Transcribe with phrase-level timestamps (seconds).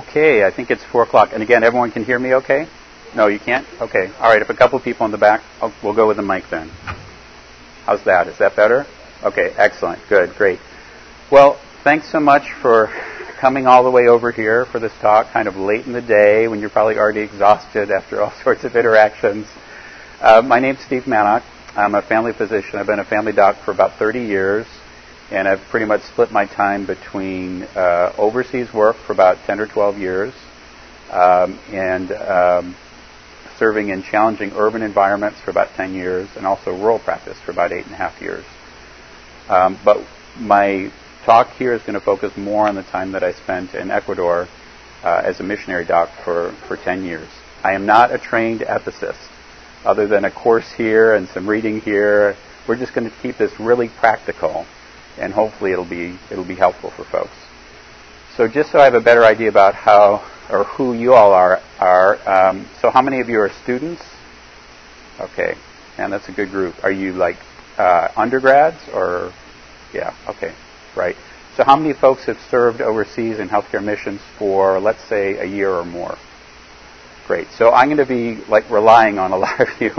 [0.00, 1.30] Okay, I think it's 4 o'clock.
[1.34, 2.66] And again, everyone can hear me okay?
[3.14, 3.66] No, you can't?
[3.82, 4.10] Okay.
[4.18, 6.44] All right, if a couple people in the back, I'll, we'll go with the mic
[6.50, 6.70] then.
[7.84, 8.26] How's that?
[8.26, 8.86] Is that better?
[9.22, 10.00] Okay, excellent.
[10.08, 10.58] Good, great.
[11.30, 12.88] Well, thanks so much for
[13.40, 16.48] coming all the way over here for this talk, kind of late in the day
[16.48, 19.46] when you're probably already exhausted after all sorts of interactions.
[20.22, 21.42] Uh, my name's Steve Mannock.
[21.76, 22.78] I'm a family physician.
[22.78, 24.66] I've been a family doc for about 30 years
[25.30, 29.66] and I've pretty much split my time between uh, overseas work for about 10 or
[29.66, 30.34] 12 years
[31.10, 32.76] um, and um,
[33.58, 37.72] serving in challenging urban environments for about 10 years and also rural practice for about
[37.72, 38.44] eight and a half years.
[39.48, 40.04] Um, but
[40.36, 40.92] my
[41.24, 44.48] talk here is going to focus more on the time that I spent in Ecuador
[45.04, 47.28] uh, as a missionary doc for, for 10 years.
[47.62, 49.28] I am not a trained ethicist.
[49.84, 53.52] Other than a course here and some reading here, we're just going to keep this
[53.58, 54.66] really practical
[55.18, 57.36] and hopefully it'll be it'll be helpful for folks.
[58.36, 61.60] So just so I have a better idea about how or who you all are
[61.78, 64.02] are um, so how many of you are students?
[65.20, 65.54] Okay,
[65.98, 66.74] and that's a good group.
[66.82, 67.36] Are you like
[67.76, 69.32] uh, undergrads or
[69.92, 70.14] yeah?
[70.28, 70.54] Okay,
[70.96, 71.16] right.
[71.56, 75.70] So how many folks have served overseas in healthcare missions for let's say a year
[75.70, 76.16] or more?
[77.26, 77.48] Great.
[77.56, 79.92] So I'm going to be like relying on a lot of you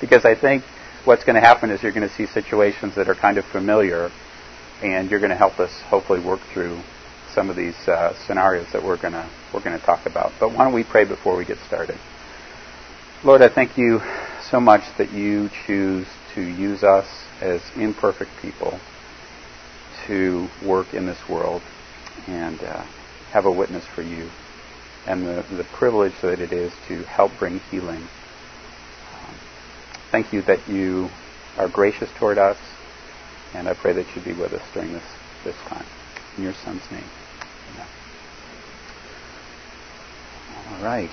[0.00, 0.62] because I think
[1.04, 4.10] what's going to happen is you're going to see situations that are kind of familiar
[4.82, 6.80] and you're going to help us hopefully work through
[7.34, 10.32] some of these uh, scenarios that we're going to we're going to talk about.
[10.40, 11.98] But why don't we pray before we get started?
[13.24, 14.00] Lord, I thank you
[14.50, 17.06] so much that you choose to use us
[17.40, 18.78] as imperfect people
[20.06, 21.62] to work in this world
[22.26, 22.84] and uh,
[23.32, 24.28] have a witness for you,
[25.06, 28.02] and the, the privilege that it is to help bring healing.
[28.02, 29.34] Um,
[30.10, 31.08] thank you that you
[31.56, 32.58] are gracious toward us
[33.56, 35.04] and I pray that you be with us during this,
[35.42, 35.86] this time.
[36.36, 37.08] In your son's name.
[37.72, 37.86] Amen.
[40.68, 41.10] All right.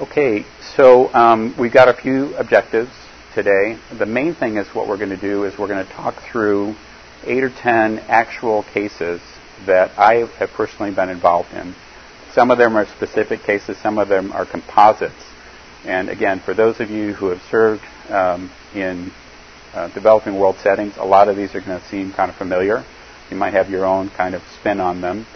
[0.00, 0.44] Okay,
[0.76, 2.90] so um, we've got a few objectives
[3.34, 3.76] today.
[3.98, 6.76] The main thing is what we're going to do is we're going to talk through
[7.24, 9.20] eight or ten actual cases
[9.66, 11.74] that I have personally been involved in.
[12.32, 15.14] Some of them are specific cases, some of them are composites.
[15.84, 19.12] And again, for those of you who have served um, in
[19.74, 22.84] uh, developing world settings, a lot of these are going to seem kind of familiar.
[23.30, 25.26] You might have your own kind of spin on them.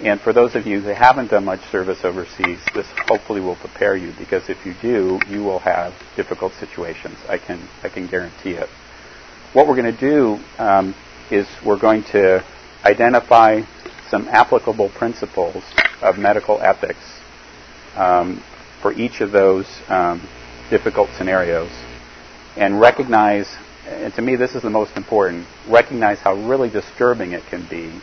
[0.00, 3.96] And for those of you who haven't done much service overseas, this hopefully will prepare
[3.96, 7.16] you because if you do, you will have difficult situations.
[7.28, 8.68] I can I can guarantee it.
[9.52, 10.94] What we're going to do um,
[11.30, 12.44] is we're going to
[12.84, 13.62] identify
[14.08, 15.64] some applicable principles
[16.00, 17.20] of medical ethics
[17.96, 18.42] um,
[18.80, 20.26] for each of those um,
[20.70, 21.70] difficult scenarios
[22.56, 23.48] and recognize
[23.88, 28.00] and to me this is the most important, recognize how really disturbing it can be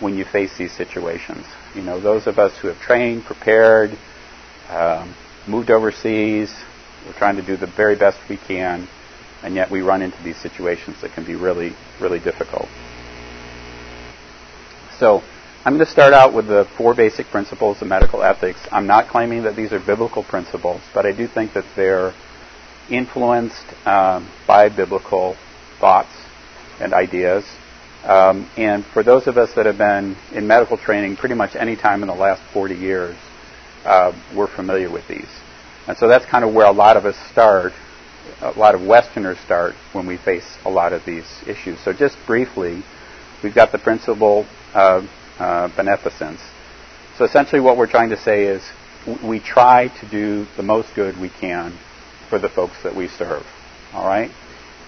[0.00, 1.44] when you face these situations.
[1.74, 3.90] You know, those of us who have trained, prepared,
[4.68, 5.14] um,
[5.46, 6.54] moved overseas,
[7.06, 8.88] we're trying to do the very best we can,
[9.42, 12.68] and yet we run into these situations that can be really, really difficult.
[14.98, 15.22] So,
[15.64, 18.60] I'm going to start out with the four basic principles of medical ethics.
[18.72, 22.14] I'm not claiming that these are biblical principles, but I do think that they're
[22.90, 25.36] influenced um, by biblical
[25.80, 26.14] thoughts
[26.80, 27.44] and ideas.
[28.04, 31.76] Um, and for those of us that have been in medical training pretty much any
[31.76, 33.16] time in the last 40 years,
[33.84, 35.28] uh, we're familiar with these.
[35.86, 37.72] And so that's kind of where a lot of us start,
[38.40, 41.78] a lot of Westerners start when we face a lot of these issues.
[41.84, 42.82] So just briefly,
[43.42, 46.40] we've got the principle of uh, beneficence.
[47.16, 48.62] So essentially what we're trying to say is
[49.24, 51.76] we try to do the most good we can
[52.28, 53.46] for the folks that we serve.
[53.92, 54.30] All right?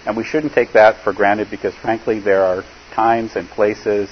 [0.05, 2.63] And we shouldn't take that for granted because, frankly, there are
[2.93, 4.09] times and places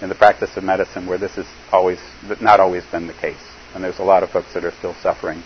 [0.00, 1.98] in the practice of medicine where this has always
[2.40, 3.42] not always been the case,
[3.74, 5.42] and there's a lot of folks that are still suffering.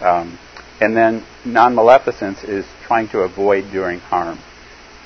[0.00, 0.38] Um,
[0.80, 4.38] and then non-maleficence is trying to avoid doing harm.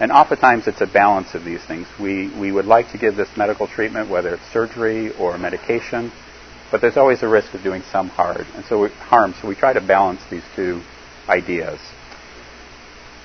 [0.00, 1.86] And oftentimes it's a balance of these things.
[2.00, 6.10] We, we would like to give this medical treatment, whether it's surgery or medication,
[6.70, 8.46] but there's always a risk of doing some harm.
[8.56, 9.34] And so we, harm.
[9.40, 10.82] So we try to balance these two
[11.28, 11.80] ideas.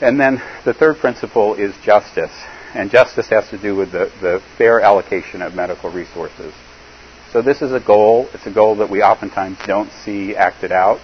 [0.01, 2.31] And then the third principle is justice.
[2.73, 6.53] And justice has to do with the, the fair allocation of medical resources.
[7.31, 8.27] So this is a goal.
[8.33, 10.99] It's a goal that we oftentimes don't see acted out,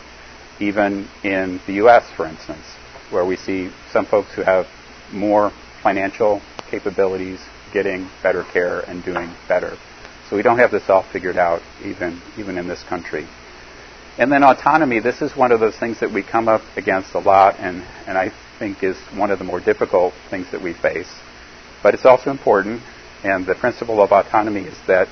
[0.60, 2.66] even in the U.S., for instance,
[3.10, 4.68] where we see some folks who have
[5.12, 5.52] more
[5.82, 7.40] financial capabilities
[7.74, 9.78] getting better care and doing better.
[10.30, 13.28] So we don't have this all figured out, even even in this country.
[14.18, 17.20] And then autonomy, this is one of those things that we come up against a
[17.20, 21.12] lot and, and I think is one of the more difficult things that we face.
[21.82, 22.82] But it's also important,
[23.24, 25.08] and the principle of autonomy is that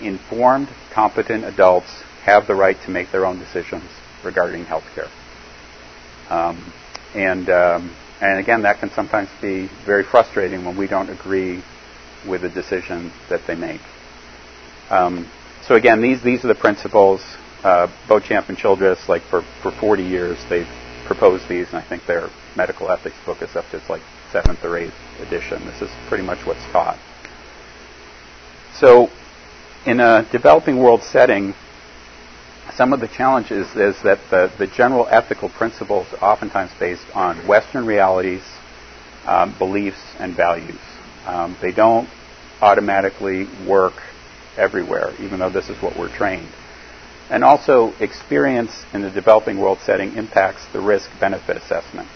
[0.00, 1.90] informed, competent adults
[2.22, 3.84] have the right to make their own decisions
[4.24, 5.10] regarding health care.
[6.30, 6.72] Um,
[7.14, 11.62] and, um, and again, that can sometimes be very frustrating when we don't agree
[12.26, 13.80] with the decision that they make.
[14.90, 15.30] Um,
[15.66, 17.20] so again, these, these are the principles.
[17.66, 20.68] Uh, Beauchamp and Childress, like for, for 40 years, they've
[21.04, 24.62] proposed these, and I think their medical ethics book is up to its like seventh
[24.62, 25.66] or eighth edition.
[25.66, 26.96] This is pretty much what's taught.
[28.72, 29.10] So,
[29.84, 31.54] in a developing world setting,
[32.76, 37.48] some of the challenges is that the, the general ethical principles are oftentimes based on
[37.48, 38.44] Western realities,
[39.24, 40.78] um, beliefs, and values.
[41.26, 42.08] Um, they don't
[42.62, 43.94] automatically work
[44.56, 46.46] everywhere, even though this is what we're trained.
[47.28, 52.08] And also, experience in the developing world setting impacts the risk benefit assessment.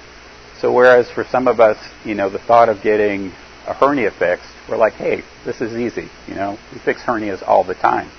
[0.60, 3.32] So, whereas for some of us, you know, the thought of getting
[3.66, 6.08] a hernia fixed, we're like, hey, this is easy.
[6.28, 8.10] You know, we fix hernias all the time.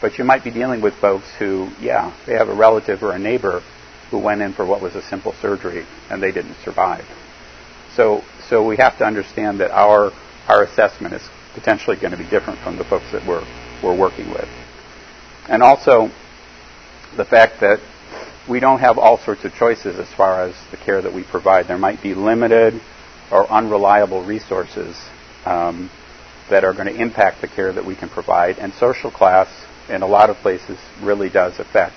[0.00, 3.18] But you might be dealing with folks who, yeah, they have a relative or a
[3.18, 3.62] neighbor
[4.10, 7.04] who went in for what was a simple surgery and they didn't survive.
[7.94, 10.10] So, so we have to understand that our,
[10.48, 11.22] our assessment is
[11.54, 13.44] potentially going to be different from the folks that we're,
[13.82, 14.48] we're working with.
[15.48, 16.10] And also,
[17.16, 17.80] the fact that
[18.48, 21.66] we don't have all sorts of choices as far as the care that we provide.
[21.68, 22.80] There might be limited
[23.30, 24.96] or unreliable resources
[25.44, 25.90] um,
[26.48, 28.58] that are going to impact the care that we can provide.
[28.58, 29.48] And social class,
[29.88, 31.94] in a lot of places, really does affect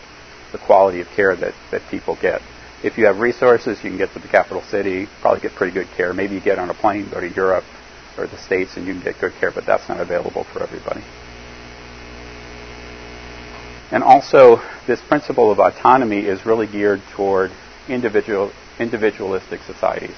[0.51, 2.42] the quality of care that, that people get.
[2.83, 5.88] If you have resources, you can get to the capital city, probably get pretty good
[5.95, 6.13] care.
[6.13, 7.63] Maybe you get on a plane, go to Europe
[8.18, 11.01] or the States, and you can get good care, but that's not available for everybody.
[13.94, 17.51] And also, this principle of autonomy is really geared toward
[17.88, 20.16] individual, individualistic societies,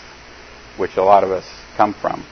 [0.78, 1.46] which a lot of us
[1.76, 2.26] come from.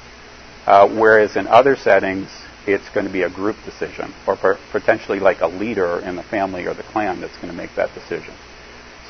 [0.66, 2.30] Uh, whereas in other settings,
[2.66, 4.38] it's going to be a group decision, or
[4.72, 7.94] potentially like a leader in the family or the clan that's going to make that
[7.94, 8.34] decision.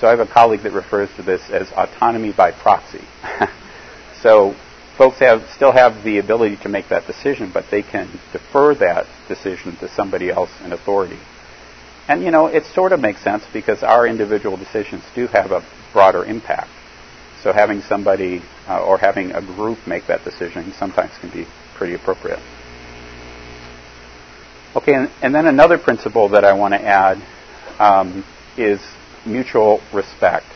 [0.02, 3.04] So I have a colleague that refers to this as autonomy by proxy.
[4.24, 4.56] so
[4.98, 9.06] folks have still have the ability to make that decision, but they can defer that
[9.28, 11.20] decision to somebody else in authority.
[12.08, 15.66] And you know, it sort of makes sense because our individual decisions do have a
[15.94, 16.70] broader impact.
[17.42, 21.46] So having somebody uh, or having a group make that decision sometimes can be
[21.76, 22.40] pretty appropriate.
[24.76, 27.22] Okay, and, and then another principle that I want to add
[27.80, 28.26] um,
[28.58, 28.80] is
[29.26, 30.48] mutual respect.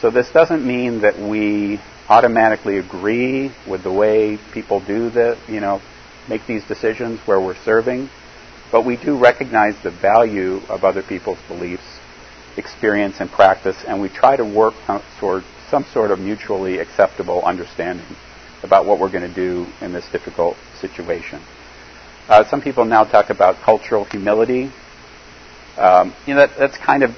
[0.00, 5.60] So this doesn't mean that we automatically agree with the way people do the, you
[5.60, 5.80] know,
[6.28, 8.08] make these decisions where we're serving,
[8.70, 11.98] but we do recognize the value of other people's beliefs,
[12.56, 14.74] experience, and practice, and we try to work
[15.18, 18.06] toward some sort of mutually acceptable understanding
[18.62, 21.40] about what we're going to do in this difficult situation.
[22.28, 24.70] Uh, some people now talk about cultural humility.
[25.76, 27.16] Um, you know, that, that's kind of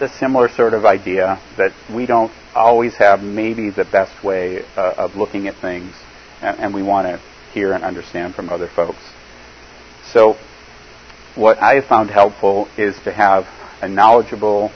[0.00, 4.94] a similar sort of idea that we don't always have maybe the best way uh,
[4.98, 5.94] of looking at things,
[6.42, 7.20] and, and we want to
[7.54, 9.02] hear and understand from other folks.
[10.12, 10.36] So,
[11.34, 13.46] what I found helpful is to have
[13.80, 14.70] a knowledgeable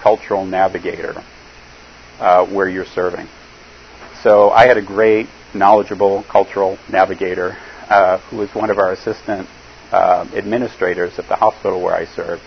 [0.00, 1.22] cultural navigator
[2.18, 3.28] uh, where you're serving.
[4.22, 7.56] So I had a great, knowledgeable cultural navigator
[7.88, 9.48] uh, who was one of our assistant
[9.92, 12.42] uh, administrators at the hospital where I served.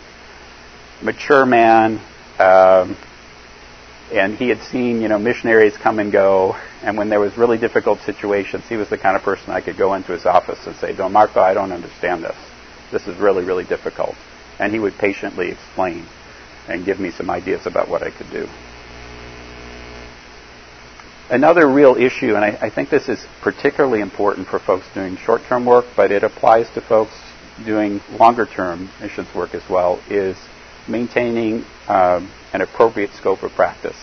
[1.02, 2.02] Mature man,
[2.40, 2.98] um,
[4.12, 6.56] and he had seen, you know, missionaries come and go.
[6.82, 9.78] And when there was really difficult situations, he was the kind of person I could
[9.78, 12.36] go into his office and say, "Don Marco, I don't understand this.
[12.92, 14.16] This is really, really difficult."
[14.60, 16.06] And he would patiently explain
[16.68, 18.48] and give me some ideas about what I could do.
[21.30, 25.66] Another real issue, and I, I think this is particularly important for folks doing short-term
[25.66, 27.14] work, but it applies to folks
[27.64, 30.36] doing longer-term missions work as well, is
[30.88, 33.98] maintaining um, an appropriate scope of practice.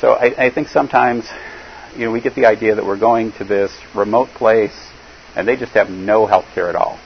[0.00, 1.28] So I, I, think sometimes,
[1.96, 4.74] you know, we get the idea that we're going to this remote place
[5.36, 6.98] and they just have no health care at all.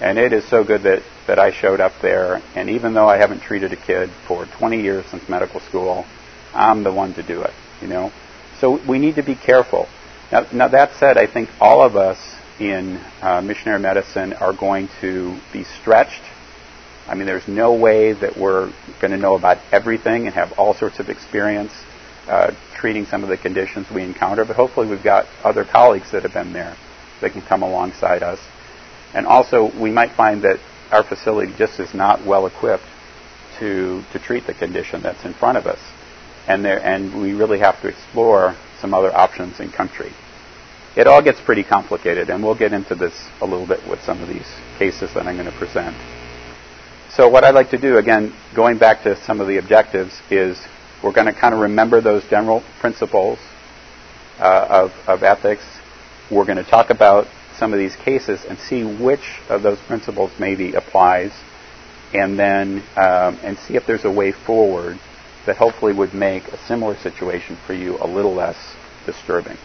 [0.00, 3.16] And it is so good that, that I showed up there, and even though I
[3.16, 6.04] haven't treated a kid for 20 years since medical school,
[6.52, 8.12] I'm the one to do it, you know.
[8.60, 9.88] So we need to be careful.
[10.30, 12.18] Now, now that said, I think all of us
[12.58, 16.22] in uh, missionary medicine are going to be stretched
[17.08, 20.74] I mean, there's no way that we're going to know about everything and have all
[20.74, 21.72] sorts of experience
[22.26, 26.24] uh, treating some of the conditions we encounter, but hopefully we've got other colleagues that
[26.24, 26.76] have been there
[27.20, 28.40] that can come alongside us.
[29.16, 30.58] And also, we might find that
[30.92, 32.84] our facility just is not well equipped
[33.58, 35.78] to, to treat the condition that's in front of us.
[36.46, 40.12] And, there, and we really have to explore some other options in country.
[40.96, 44.20] it all gets pretty complicated, and we'll get into this a little bit with some
[44.20, 44.46] of these
[44.78, 45.96] cases that I'm going to present.
[47.10, 50.58] So, what I'd like to do, again, going back to some of the objectives, is
[51.02, 53.38] we're going to kind of remember those general principles
[54.38, 55.64] uh, of, of ethics.
[56.30, 57.26] We're going to talk about
[57.58, 61.32] some of these cases and see which of those principles maybe applies,
[62.12, 64.98] and then um, and see if there's a way forward
[65.46, 68.56] that hopefully would make a similar situation for you a little less
[69.06, 69.56] disturbing.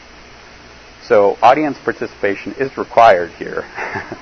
[1.04, 3.64] So audience participation is required here.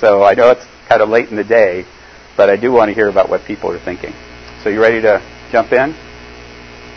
[0.00, 1.84] so I know it's kind of late in the day,
[2.36, 4.14] but I do want to hear about what people are thinking.
[4.62, 5.94] So you ready to jump in?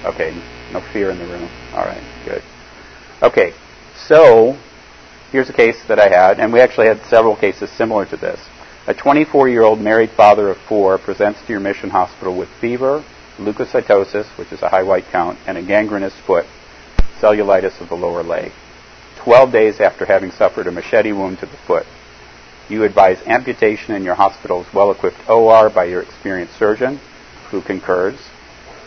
[0.05, 0.33] Okay,
[0.71, 1.50] no fear in the room.
[1.73, 2.41] All right, good.
[3.21, 3.53] Okay,
[4.07, 4.57] so
[5.33, 8.39] here's a case that I had, and we actually had several cases similar to this.
[8.85, 13.03] A 24 year old married father of four presents to your mission hospital with fever,
[13.39, 16.45] leukocytosis, which is a high white count, and a gangrenous foot,
[17.19, 18.51] cellulitis of the lower leg.
[19.23, 21.87] 12 days after having suffered a machete wound to the foot.
[22.69, 26.99] You advise amputation in your hospital's well equipped OR by your experienced surgeon,
[27.49, 28.19] who concurs,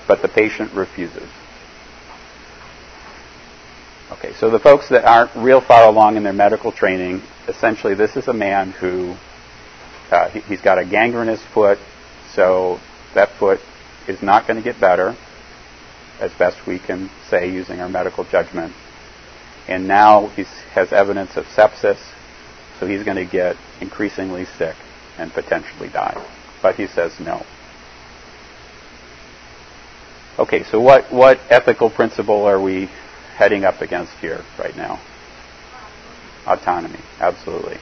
[0.07, 1.29] but the patient refuses.
[4.09, 8.15] Okay, so the folks that aren't real far along in their medical training, essentially, this
[8.15, 9.17] is a man who
[10.13, 11.79] uh, he, has got a gangrenous foot,
[12.33, 12.79] so
[13.15, 13.59] that foot
[14.07, 15.17] is not going to get better,
[16.21, 18.73] as best we can say using our medical judgment.
[19.67, 21.99] And now he has evidence of sepsis,
[22.79, 24.77] so he's going to get increasingly sick
[25.19, 26.25] and potentially die.
[26.63, 27.45] But he says no.
[30.39, 32.89] Okay, so what, what ethical principle are we
[33.37, 35.01] heading up against here right now?
[36.47, 37.77] Autonomy, absolutely.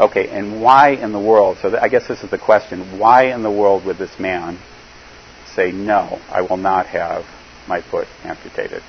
[0.00, 1.58] Okay, and why in the world?
[1.60, 2.98] So I guess this is the question.
[2.98, 4.58] Why in the world would this man
[5.54, 7.24] say, no, I will not have
[7.68, 8.82] my foot amputated?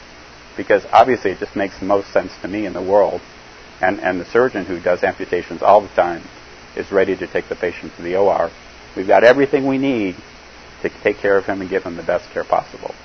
[0.55, 3.21] Because obviously it just makes the most sense to me in the world.
[3.81, 6.23] And, and the surgeon who does amputations all the time
[6.75, 8.49] is ready to take the patient to the OR.
[8.95, 10.15] We've got everything we need
[10.81, 12.95] to take care of him and give him the best care possible.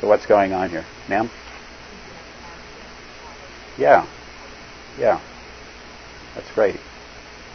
[0.00, 0.84] So what's going on here?
[1.08, 1.30] Ma'am?
[3.78, 4.06] Yeah.
[4.98, 5.20] Yeah.
[6.34, 6.80] That's great.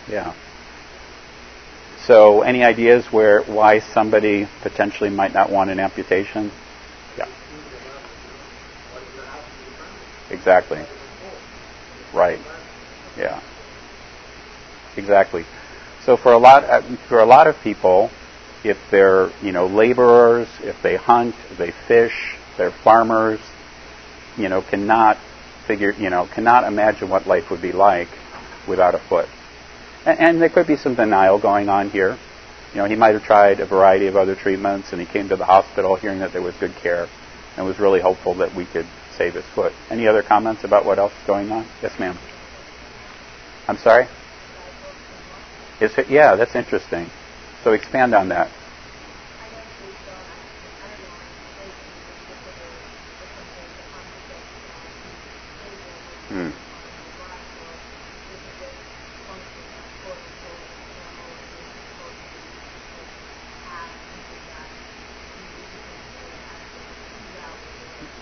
[0.09, 0.33] Yeah.
[2.05, 6.51] So, any ideas where why somebody potentially might not want an amputation?
[7.17, 7.27] Yeah.
[10.29, 10.85] Exactly.
[12.13, 12.39] Right.
[13.17, 13.41] Yeah.
[14.97, 15.45] Exactly.
[16.05, 18.11] So for a lot uh, for a lot of people,
[18.63, 23.39] if they're you know laborers, if they hunt, if they fish, they're farmers,
[24.37, 25.17] you know, cannot
[25.67, 28.09] figure you know cannot imagine what life would be like
[28.67, 29.27] without a foot.
[30.05, 32.17] And, and there could be some denial going on here.
[32.73, 35.35] You know, he might have tried a variety of other treatments, and he came to
[35.35, 37.07] the hospital hearing that there was good care,
[37.55, 39.73] and was really hopeful that we could save his foot.
[39.91, 41.67] Any other comments about what else is going on?
[41.81, 42.17] Yes, ma'am.
[43.67, 44.07] I'm sorry.
[45.79, 46.09] Is it?
[46.09, 47.09] Yeah, that's interesting.
[47.63, 48.49] So expand on that.
[56.29, 56.49] Hmm.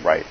[0.03, 0.25] Right.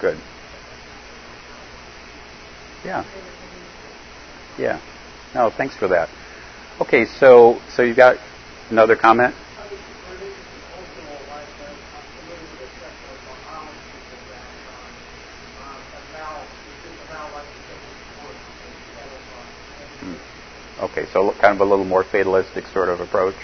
[0.00, 0.20] Good.
[2.84, 3.04] Yeah.
[4.58, 4.80] Yeah.
[5.34, 6.08] No, thanks for that.
[6.80, 8.16] Okay, so so you got
[8.70, 9.34] another comment?
[20.00, 20.84] Hmm.
[20.84, 23.36] Okay, so kind of a little more fatalistic sort of approach.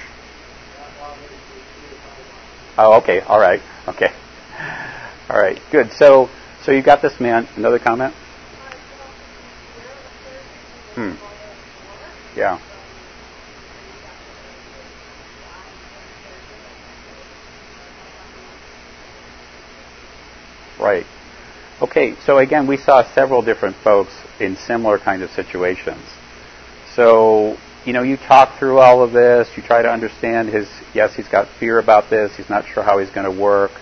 [2.77, 4.12] Oh, okay, all right, okay,
[5.31, 5.93] all right, good.
[5.93, 6.31] So,
[6.62, 7.47] so you got this man.
[7.57, 8.15] Another comment?
[10.95, 11.12] Hmm.
[12.37, 12.59] Yeah.
[20.79, 21.07] Right.
[22.25, 26.03] So again, we saw several different folks in similar kind of situations.
[26.95, 31.15] So, you know, you talk through all of this, you try to understand his, yes,
[31.15, 33.73] he's got fear about this, he's not sure how he's going to work,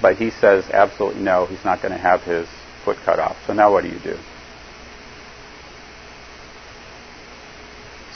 [0.00, 2.48] but he says absolutely no, he's not going to have his
[2.84, 3.36] foot cut off.
[3.46, 4.16] So now what do you do?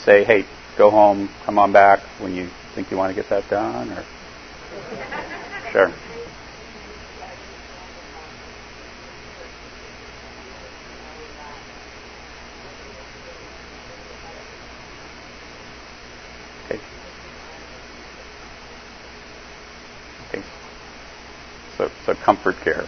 [0.03, 0.45] Say, hey,
[0.77, 4.05] go home, come on back when you think you want to get that done, or?
[5.71, 5.93] Sure.
[16.65, 16.79] Okay.
[20.29, 20.43] Okay.
[21.77, 22.87] So, so comfort care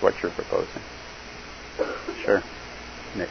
[0.00, 0.82] what you're proposing.
[2.24, 2.42] Sure.
[3.14, 3.28] Nick.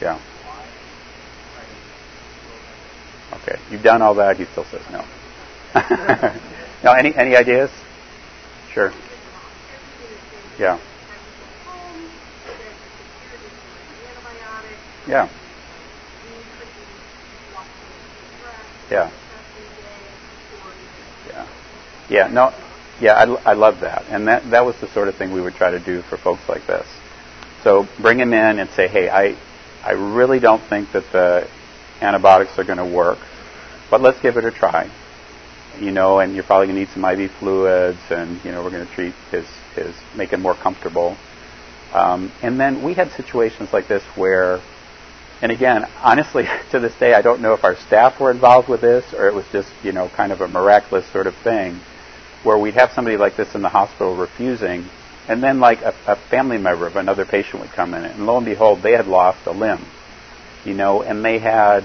[0.00, 0.18] Yeah.
[3.34, 3.56] Okay.
[3.70, 4.36] You've done all that.
[4.38, 5.00] He still says no.
[6.82, 7.70] now, any any ideas?
[8.72, 8.90] Sure.
[10.58, 10.76] Yeah.
[15.06, 15.26] Yeah.
[18.90, 19.10] Yeah.
[21.26, 21.46] Yeah.
[22.08, 22.28] Yeah.
[22.28, 22.54] No.
[23.00, 23.14] Yeah.
[23.14, 25.70] I, I love that, and that that was the sort of thing we would try
[25.70, 26.86] to do for folks like this.
[27.64, 29.36] So bring them in and say, hey, I
[29.82, 31.48] I really don't think that the
[32.00, 33.18] antibiotics are going to work,
[33.90, 34.90] but let's give it a try.
[35.80, 38.70] You know, and you're probably going to need some IV fluids, and you know, we're
[38.70, 39.46] going to treat his
[39.76, 41.16] his make him more comfortable.
[41.92, 44.60] Um, and then we had situations like this where,
[45.40, 48.80] and again, honestly, to this day, I don't know if our staff were involved with
[48.80, 51.80] this or it was just you know kind of a miraculous sort of thing,
[52.42, 54.86] where we'd have somebody like this in the hospital refusing,
[55.28, 58.36] and then like a, a family member of another patient would come in, and lo
[58.36, 59.84] and behold, they had lost a limb,
[60.64, 61.84] you know, and they had,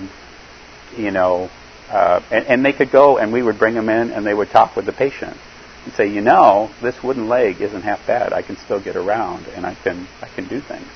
[0.97, 1.49] you know,
[1.89, 4.49] uh, and, and they could go and we would bring them in and they would
[4.49, 5.37] talk with the patient
[5.85, 8.33] and say, you know, this wooden leg isn't half bad.
[8.33, 10.87] I can still get around and I can I can do things.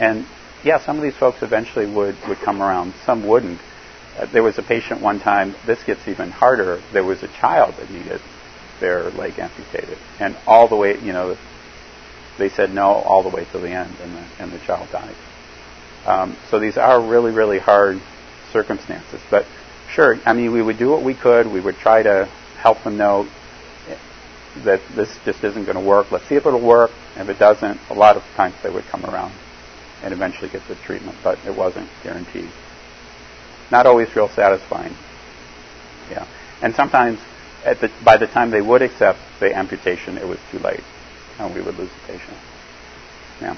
[0.00, 0.26] And
[0.64, 2.94] yeah, some of these folks eventually would would come around.
[3.04, 3.60] Some wouldn't.
[4.18, 5.54] Uh, there was a patient one time.
[5.66, 6.82] This gets even harder.
[6.92, 8.20] There was a child that needed
[8.82, 11.38] their leg amputated, and all the way, you know,
[12.36, 15.14] they said no all the way to the end, and the and the child died.
[16.04, 18.02] Um, so these are really really hard
[18.52, 19.46] circumstances, but
[19.90, 21.46] sure, I mean, we would do what we could.
[21.46, 23.26] We would try to help them know
[24.58, 26.10] that this just isn't going to work.
[26.10, 26.90] Let's see if it'll work.
[27.16, 29.32] If it doesn't, a lot of times they would come around
[30.02, 32.50] and eventually get the treatment, but it wasn't guaranteed.
[33.70, 34.94] Not always real satisfying.
[36.10, 36.26] Yeah.
[36.60, 37.18] And sometimes
[37.64, 40.82] the, by the time they would accept the amputation, it was too late,
[41.38, 42.36] and we would lose the patient.
[43.40, 43.56] Yeah.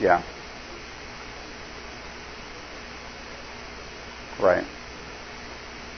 [0.00, 0.22] Yeah.
[4.38, 4.64] Right.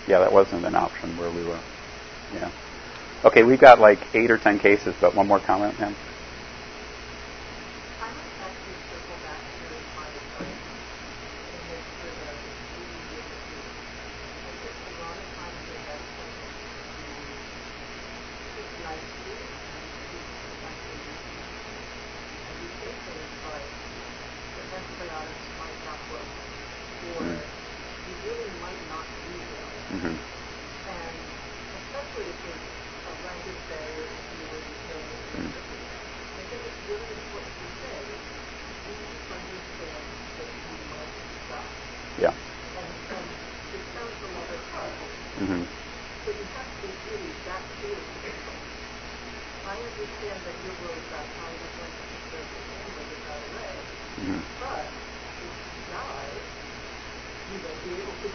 [0.09, 1.61] Yeah, that wasn't an option where we were.
[2.35, 2.51] Yeah.
[3.25, 5.97] Okay, we've got like eight or ten cases, but one more comment, ma'am.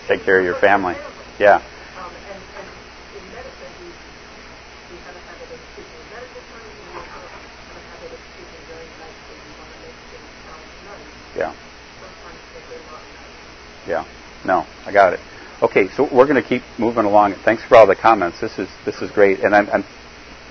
[0.08, 0.94] take care of your family.
[1.40, 1.64] Yeah.
[11.38, 11.56] Yeah.
[13.88, 14.06] Yeah.
[14.44, 15.22] No, I got it.
[15.62, 17.36] Okay, so we're going to keep moving along.
[17.46, 18.42] Thanks for all the comments.
[18.42, 19.86] This is this is great, and I'm I'm,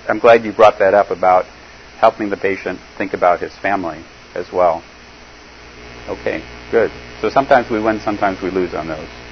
[0.09, 1.45] I'm glad you brought that up about
[1.99, 4.83] helping the patient think about his family as well.
[6.09, 6.91] Okay, good.
[7.21, 9.26] So sometimes we win, sometimes we lose on those.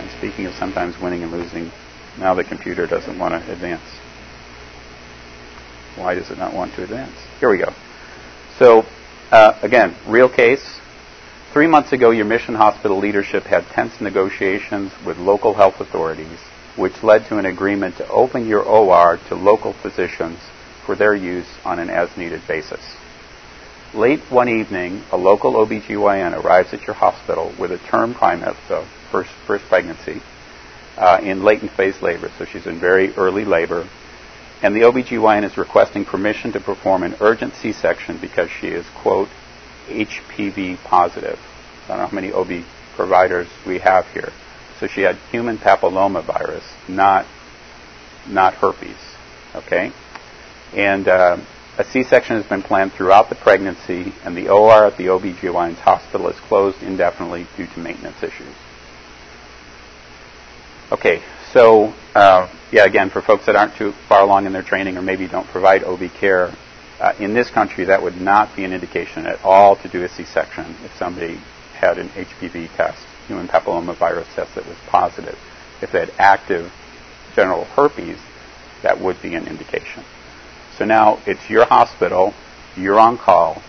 [0.00, 1.70] And speaking of sometimes winning and losing,
[2.18, 3.82] now the computer doesn't want to advance.
[5.96, 7.12] Why does it not want to advance?
[7.38, 7.74] Here we go.
[8.58, 8.86] So,
[9.30, 10.80] uh, again, real case.
[11.52, 16.38] Three months ago, your mission hospital leadership had tense negotiations with local health authorities,
[16.76, 20.38] which led to an agreement to open your OR to local physicians
[20.86, 22.80] for their use on an as needed basis.
[23.92, 28.86] Late one evening, a local OBGYN arrives at your hospital with a term primitive, so
[29.10, 30.22] first, first pregnancy,
[30.96, 32.30] uh, in latent phase labor.
[32.38, 33.88] So she's in very early labor.
[34.62, 39.28] And the OBGYN is requesting permission to perform an urgent C-section because she is, quote,
[39.88, 41.38] HPV positive.
[41.84, 44.30] I don't know how many OB providers we have here.
[44.78, 47.26] So she had human papillomavirus, not,
[48.28, 48.96] not herpes.
[49.54, 49.92] Okay?
[50.74, 51.38] And, uh,
[51.78, 56.28] a C-section has been planned throughout the pregnancy, and the OR at the OB/GYN's hospital
[56.28, 58.54] is closed indefinitely due to maintenance issues.
[60.92, 61.22] Okay,
[61.52, 65.02] so, uh, yeah, again, for folks that aren't too far along in their training or
[65.02, 66.52] maybe don't provide OB care,
[66.98, 70.08] uh, in this country that would not be an indication at all to do a
[70.08, 71.40] C-section if somebody
[71.74, 72.98] had an HPV test,
[73.28, 75.38] human papillomavirus test that was positive.
[75.80, 76.72] If they had active
[77.36, 78.18] genital herpes,
[78.82, 80.04] that would be an indication.
[80.76, 82.34] So now it's your hospital,
[82.76, 83.62] you're on call,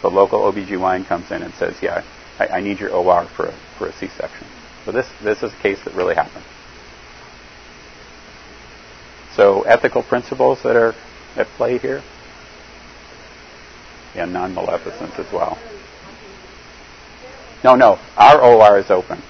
[0.00, 2.04] the local OBGYN comes in and says, yeah,
[2.38, 4.46] I, I need your OR for a, for a C-section.
[4.84, 6.44] So this, this is a case that really happened.
[9.36, 10.94] So ethical principles that are
[11.36, 12.02] at play here.
[14.14, 15.58] And non-maleficence as well.
[17.64, 19.22] No, no, our OR is open.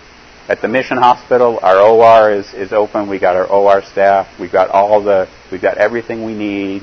[0.48, 3.08] At the mission hospital, our OR is, is open.
[3.08, 4.28] We got our OR staff.
[4.40, 6.82] We've got all the, we've got everything we need.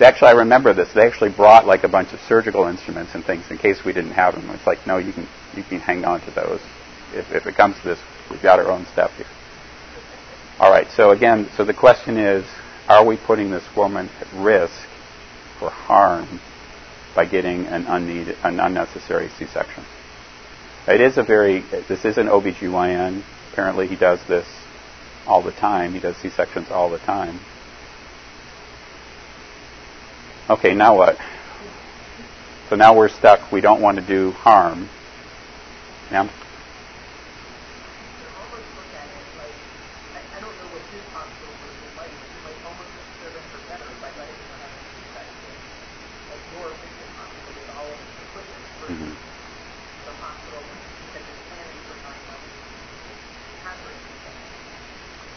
[0.00, 0.92] Actually, I remember this.
[0.92, 4.12] They actually brought like a bunch of surgical instruments and things in case we didn't
[4.12, 4.50] have them.
[4.50, 5.26] It's like, no, you can,
[5.56, 6.60] you can hang on to those.
[7.14, 7.98] If, if it comes to this,
[8.30, 9.26] we've got our own stuff here.
[10.60, 10.88] All right.
[10.90, 12.44] So again, so the question is,
[12.88, 14.74] are we putting this woman at risk
[15.58, 16.40] for harm
[17.14, 19.84] by getting an, unneeded, an unnecessary C-section?
[20.86, 23.22] It is a very, this is an OBGYN.
[23.52, 24.46] Apparently he does this
[25.26, 25.92] all the time.
[25.92, 27.38] He does C-sections all the time.
[30.48, 31.18] Okay, now what?
[32.70, 33.52] So now we're stuck.
[33.52, 34.88] We don't want to do harm.
[36.10, 36.30] Yeah?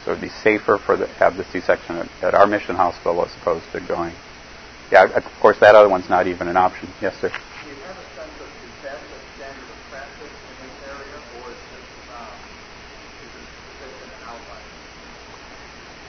[0.03, 3.33] So it'd be safer for the, have the C-section at, at, our mission hospital as
[3.41, 4.13] opposed to going.
[4.91, 6.89] Yeah, of course that other one's not even an option.
[7.01, 7.29] Yes, sir.
[7.29, 11.17] Do you have a sense of is that the standard of practice in this area,
[11.41, 11.87] or is this
[13.23, 13.31] is
[13.79, 14.61] this an outlier?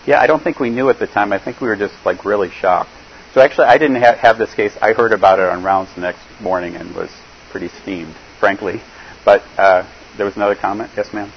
[0.07, 1.33] Yeah, I don't think we knew at the time.
[1.33, 2.91] I think we were just like really shocked.
[3.35, 4.77] So actually, I didn't ha- have this case.
[4.83, 7.11] I heard about it on rounds the next morning and was
[7.51, 8.83] pretty steamed, frankly.
[9.25, 10.91] But uh, there was another comment.
[10.97, 11.33] Yes, ma'am.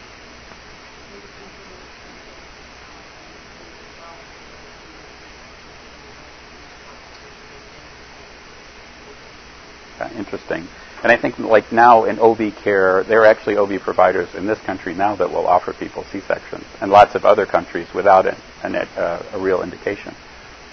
[9.97, 10.67] Uh, interesting.
[11.03, 14.59] And I think like now in OB care, there are actually OB providers in this
[14.61, 18.75] country now that will offer people C-sections, and lots of other countries without an, an,
[18.75, 20.15] uh, a real indication.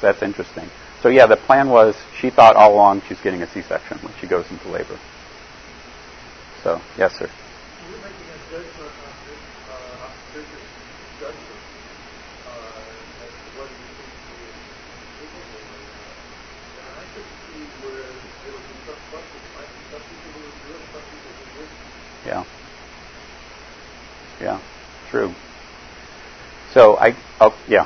[0.01, 0.71] So that's interesting.
[1.03, 4.27] So yeah, the plan was she thought all along she's getting a C-section when she
[4.27, 4.99] goes into labor.
[6.63, 7.29] So yes, sir.
[7.91, 10.65] You're making a judgment on this, uh, business
[11.21, 11.61] judgment
[12.49, 14.57] uh, as to whether you think she is
[15.19, 16.15] capable or not.
[16.87, 18.07] And I could see where
[18.47, 19.43] there would be some questions.
[19.59, 21.83] Might be some people who would do it, some people who wouldn't.
[24.39, 24.59] Yeah.
[25.13, 25.35] True.
[26.73, 27.15] So I.
[27.39, 27.85] Oh yeah.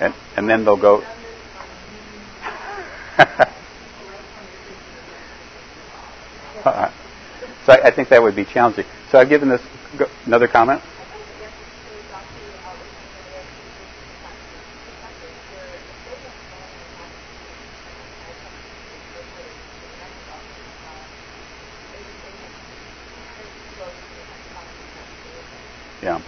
[0.00, 1.04] And, and then they'll go.
[6.64, 6.92] Uh,
[7.66, 8.84] so I, think that would be challenging.
[9.10, 9.62] So I've given this
[10.26, 10.80] another comment.
[26.02, 26.20] Yeah.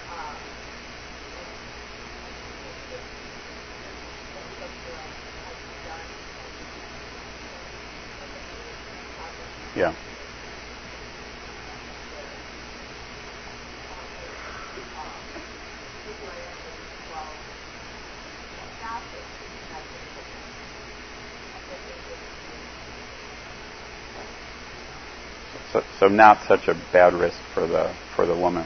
[9.76, 9.94] Yeah.
[25.74, 28.62] So, so not such a bad risk for the for the woman.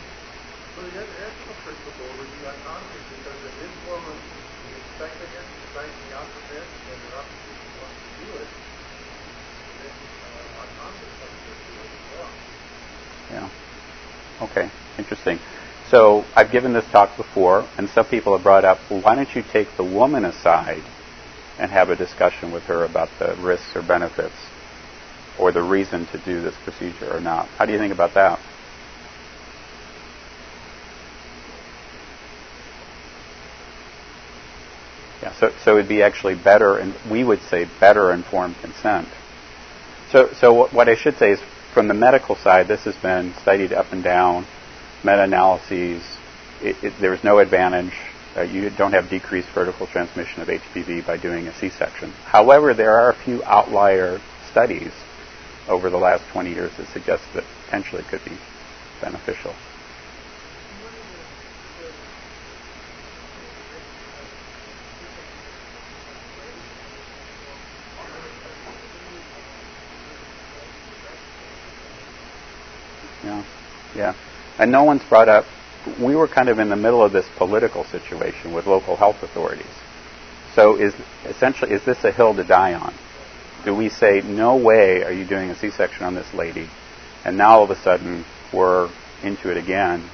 [0.77, 6.13] So the ethical principle would be unconscious because if this woman is expecting it, signing
[6.13, 8.49] out for this, and the opposition wants to do it,
[9.81, 12.29] then uh, unconscious comes into it as well.
[13.33, 14.45] Yeah.
[14.53, 14.69] Okay.
[15.01, 15.41] Interesting.
[15.89, 19.35] So I've given this talk before, and some people have brought up, well, why don't
[19.35, 20.85] you take the woman aside
[21.57, 24.37] and have a discussion with her about the risks or benefits,
[25.39, 27.47] or the reason to do this procedure or not?
[27.49, 28.39] How do you think about that?
[35.23, 39.09] Yeah, so, so it'd be actually better, and we would say better informed consent.
[40.11, 41.41] So, so what, I should say is,
[41.75, 44.47] from the medical side, this has been studied up and down,
[45.05, 46.03] meta-analyses.
[46.63, 47.93] It, it, there was no advantage
[48.39, 52.11] uh, you don't have decreased vertical transmission of HPV by doing a C-section.
[52.25, 54.21] However, there are a few outlier
[54.51, 54.93] studies
[55.69, 58.37] over the last 20 years that suggest that potentially could be
[59.01, 59.55] beneficial.
[73.25, 73.45] Yeah,
[73.95, 74.15] yeah.
[74.59, 75.45] And no one's brought up,
[76.01, 79.67] we were kind of in the middle of this political situation with local health authorities.
[80.55, 82.95] So is essentially, is this a hill to die on?
[83.65, 86.69] Do we say, no way are you doing a C-section on this lady?
[87.25, 88.91] And now all of a sudden we're
[89.23, 90.09] into it again.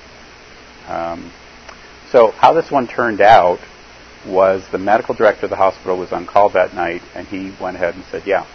[0.88, 1.30] Um,
[2.10, 3.60] so how this one turned out
[4.26, 7.76] was the medical director of the hospital was on call that night, and he went
[7.76, 8.46] ahead and said, "Yeah,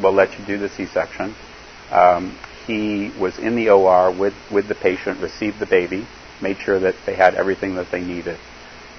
[0.00, 1.34] we'll let you do the C-section."
[1.90, 6.06] Um, he was in the OR with, with the patient, received the baby,
[6.40, 8.38] made sure that they had everything that they needed.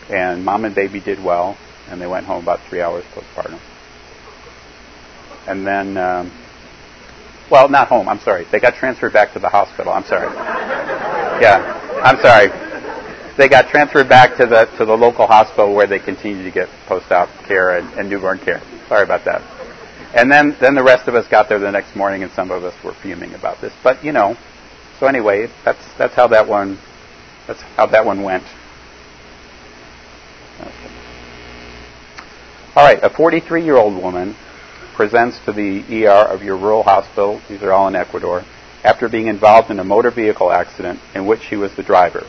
[0.09, 1.57] And mom and baby did well,
[1.89, 3.59] and they went home about three hours postpartum.
[5.47, 6.31] And then, um,
[7.49, 8.45] well, not home, I'm sorry.
[8.51, 9.91] They got transferred back to the hospital.
[9.91, 10.33] I'm sorry.
[11.41, 12.49] Yeah, I'm sorry.
[13.37, 16.69] They got transferred back to the to the local hospital where they continue to get
[16.85, 18.61] post-op care and, and newborn care.
[18.87, 19.41] Sorry about that.
[20.13, 22.63] And then, then the rest of us got there the next morning, and some of
[22.63, 23.73] us were fuming about this.
[23.81, 24.37] But you know,
[24.99, 26.77] so anyway, that's that's how that one
[27.47, 28.43] that's how that one went.
[30.59, 30.91] Okay.
[32.75, 34.35] All right, a 43-year-old woman
[35.01, 37.41] presents to the ER of your rural hospital.
[37.49, 38.43] These are all in Ecuador.
[38.83, 42.23] After being involved in a motor vehicle accident in which she was the driver.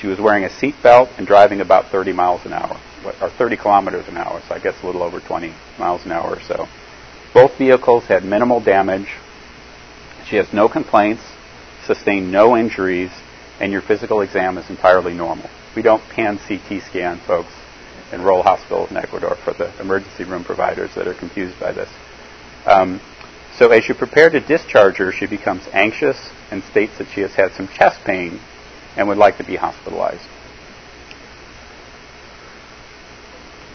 [0.00, 2.76] She was wearing a seatbelt and driving about 30 miles an hour,
[3.20, 6.34] or 30 kilometers an hour, so I guess a little over 20 miles an hour
[6.34, 6.66] or so.
[7.32, 9.06] Both vehicles had minimal damage.
[10.26, 11.22] She has no complaints,
[11.86, 13.12] sustained no injuries,
[13.60, 15.48] and your physical exam is entirely normal.
[15.76, 17.52] We don't pan CT scan, folks,
[18.20, 21.88] rural hospitals in Ecuador for the emergency room providers that are confused by this.
[22.66, 23.00] Um,
[23.58, 27.32] so as you prepare to discharge her, she becomes anxious and states that she has
[27.32, 28.40] had some chest pain
[28.96, 30.26] and would like to be hospitalized.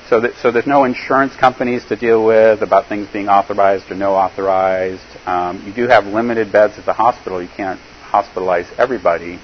[0.10, 3.96] So, that, so there's no insurance companies to deal with about things being authorized or
[3.96, 5.04] no authorized.
[5.26, 7.42] Um, you do have limited beds at the hospital.
[7.42, 9.40] You can't hospitalize everybody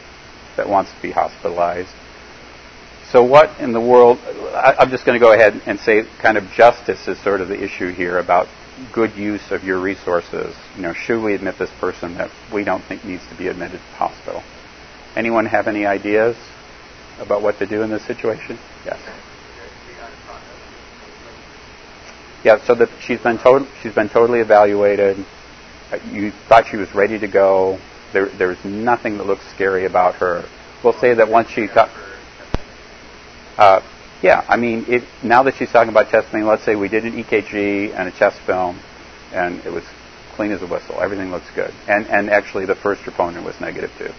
[0.55, 1.91] that wants to be hospitalized.
[3.13, 4.17] So what in the world?
[4.55, 7.47] I, I'm just going to go ahead and say, kind of justice is sort of
[7.47, 8.47] the issue here about
[8.91, 10.55] good use of your resources.
[10.75, 13.77] You know, should we admit this person that we don't think needs to be admitted
[13.77, 14.41] to the hospital?
[15.15, 16.35] Anyone have any ideas
[17.19, 18.57] about what to do in this situation?
[18.83, 18.99] Yes.
[22.43, 25.23] Yeah, so that she's been to- she's been totally evaluated.
[25.91, 27.77] Uh, You thought she was ready to go.
[28.11, 30.43] There, there's nothing that looks scary about her.
[30.83, 31.91] We'll say that once she got,
[33.57, 33.81] uh,
[34.21, 37.03] yeah, I mean, it, now that she's talking about chest pain, let's say we did
[37.03, 38.79] an EKG and a chest film,
[39.33, 39.83] and it was
[40.35, 40.99] clean as a whistle.
[41.01, 44.11] Everything looks good, and and actually the first troponin was negative too.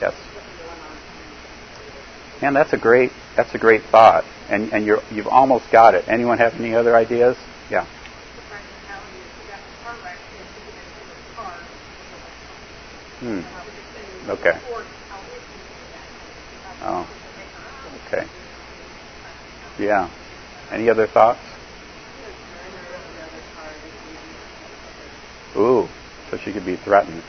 [0.00, 0.14] Yes.
[2.42, 6.04] Man, that's a great that's a great thought, and and you're you've almost got it.
[6.08, 7.36] Anyone have any other ideas?
[7.70, 7.86] Yeah.
[13.20, 13.40] Hmm.
[14.28, 14.58] Okay.
[16.82, 17.21] Oh.
[18.12, 18.26] Okay.
[19.78, 20.10] Yeah.
[20.70, 21.40] Any other thoughts?
[25.56, 25.88] Ooh,
[26.30, 27.22] so she could be threatened.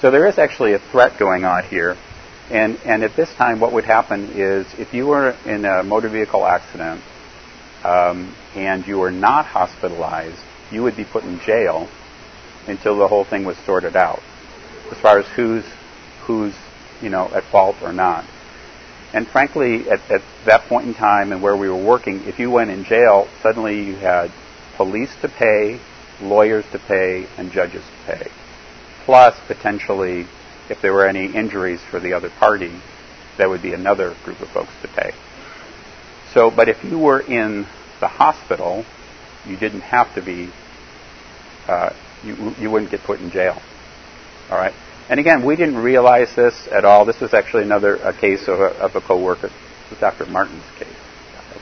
[0.00, 1.96] So there is actually a threat going on here.
[2.50, 6.08] And, and at this time, what would happen is if you were in a motor
[6.08, 7.02] vehicle accident
[7.84, 11.88] um, and you were not hospitalized, you would be put in jail
[12.66, 14.22] until the whole thing was sorted out,
[14.90, 15.64] as far as who's
[16.26, 16.54] who's
[17.00, 18.24] you know at fault or not.
[19.12, 22.50] And frankly, at, at that point in time and where we were working, if you
[22.50, 24.30] went in jail, suddenly you had
[24.76, 25.80] police to pay,
[26.20, 28.30] lawyers to pay, and judges to pay,
[29.04, 30.26] plus potentially
[30.68, 32.72] if there were any injuries for the other party,
[33.38, 35.12] that would be another group of folks to pay.
[36.34, 37.66] So, but if you were in
[38.00, 38.84] the hospital,
[39.46, 40.50] you didn't have to be,
[41.66, 43.60] uh, you, you wouldn't get put in jail.
[44.50, 44.74] All right?
[45.08, 47.04] And again, we didn't realize this at all.
[47.04, 49.48] This was actually another a case of a, of a coworker.
[49.48, 50.26] This was Dr.
[50.26, 50.88] Martin's case.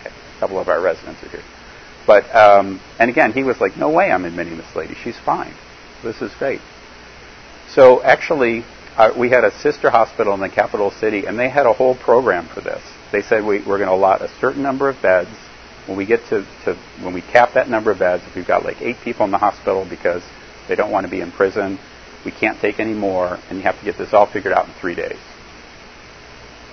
[0.00, 1.44] Okay, a couple of our residents are here.
[2.06, 4.94] But, um, and again, he was like, no way I'm admitting this lady.
[5.02, 5.54] She's fine.
[6.02, 6.60] This is great.
[7.70, 8.64] So actually,
[8.96, 11.94] uh, we had a sister hospital in the capital city, and they had a whole
[11.96, 12.82] program for this.
[13.12, 15.30] They said we, we're going to allot a certain number of beds.
[15.86, 18.64] When we get to, to when we cap that number of beds, if we've got
[18.64, 20.22] like eight people in the hospital because
[20.68, 21.78] they don't want to be in prison,
[22.26, 24.74] we can't take any more, and you have to get this all figured out in
[24.74, 25.18] three days.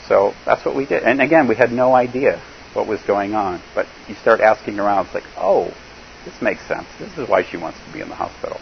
[0.07, 1.03] So that's what we did.
[1.03, 2.41] And again, we had no idea
[2.73, 3.61] what was going on.
[3.75, 5.71] But you start asking around, it's like, oh,
[6.25, 6.87] this makes sense.
[6.99, 8.59] This is why she wants to be in the hospital.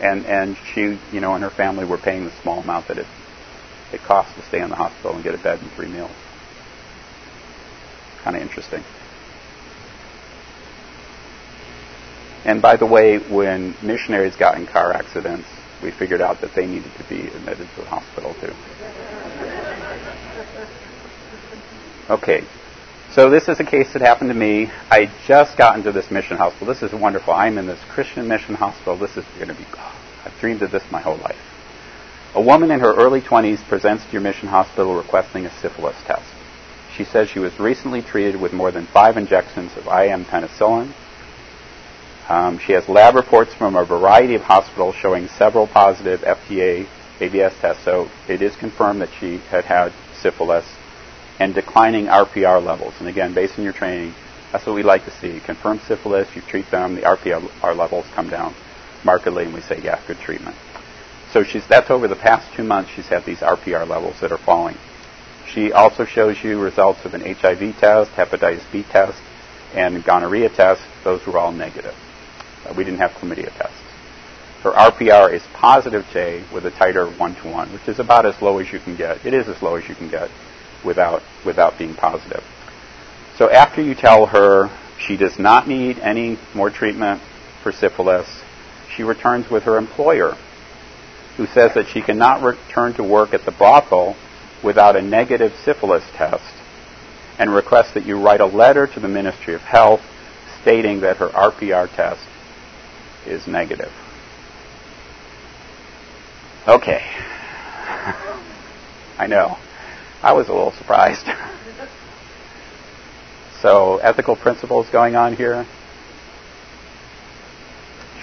[0.00, 3.06] And and she, you know, and her family were paying the small amount that it
[3.92, 6.10] it costs to stay in the hospital and get a bed and three meals.
[8.22, 8.82] Kind of interesting.
[12.44, 15.48] And by the way, when missionaries got in car accidents,
[15.82, 18.52] we figured out that they needed to be admitted to the hospital too.
[22.08, 22.44] Okay,
[23.12, 24.70] so this is a case that happened to me.
[24.90, 26.66] I just got into this mission hospital.
[26.66, 27.32] This is wonderful.
[27.32, 28.96] I'm in this Christian mission hospital.
[28.96, 31.40] This is going to be, oh, I've dreamed of this my whole life.
[32.34, 36.30] A woman in her early 20s presents to your mission hospital requesting a syphilis test.
[36.94, 40.92] She says she was recently treated with more than five injections of IM penicillin.
[42.28, 46.88] Um, she has lab reports from a variety of hospitals showing several positive FDA
[47.20, 50.66] ABS tests, so it is confirmed that she had had syphilis
[51.38, 52.94] and declining RPR levels.
[52.98, 54.14] And again, based on your training,
[54.52, 55.40] that's what we like to see.
[55.44, 58.54] Confirmed syphilis, you treat them, the RPR levels come down
[59.04, 60.56] markedly, and we say, yeah, good treatment.
[61.32, 64.38] So she's, that's over the past two months she's had these RPR levels that are
[64.38, 64.76] falling.
[65.48, 69.20] She also shows you results of an HIV test, hepatitis B test,
[69.74, 70.82] and gonorrhea test.
[71.04, 71.94] Those were all negative.
[72.66, 73.76] Uh, we didn't have chlamydia tests.
[74.62, 78.40] Her RPR is positive J with a titer 1 to 1, which is about as
[78.42, 79.24] low as you can get.
[79.24, 80.28] It is as low as you can get
[80.84, 82.42] without, without being positive.
[83.36, 87.20] So after you tell her she does not need any more treatment
[87.62, 88.26] for syphilis,
[88.94, 90.36] she returns with her employer,
[91.36, 94.16] who says that she cannot return to work at the brothel
[94.64, 96.54] without a negative syphilis test
[97.38, 100.00] and requests that you write a letter to the Ministry of Health
[100.62, 102.26] stating that her RPR test
[103.26, 103.92] is negative.
[106.66, 107.02] Okay.
[109.18, 109.58] I know.
[110.22, 111.26] I was a little surprised.
[113.62, 115.66] so, ethical principles going on here.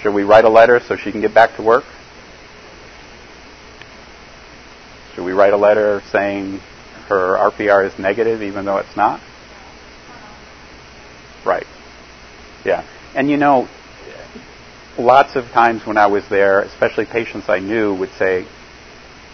[0.02, 1.84] Should we write a letter so she can get back to work?
[5.14, 6.60] Should we write a letter saying
[7.08, 9.20] her RPR is negative even though it's not?
[11.44, 11.66] Right.
[12.64, 12.84] Yeah.
[13.14, 13.68] And you know,
[14.98, 18.46] lots of times when I was there, especially patients I knew would say,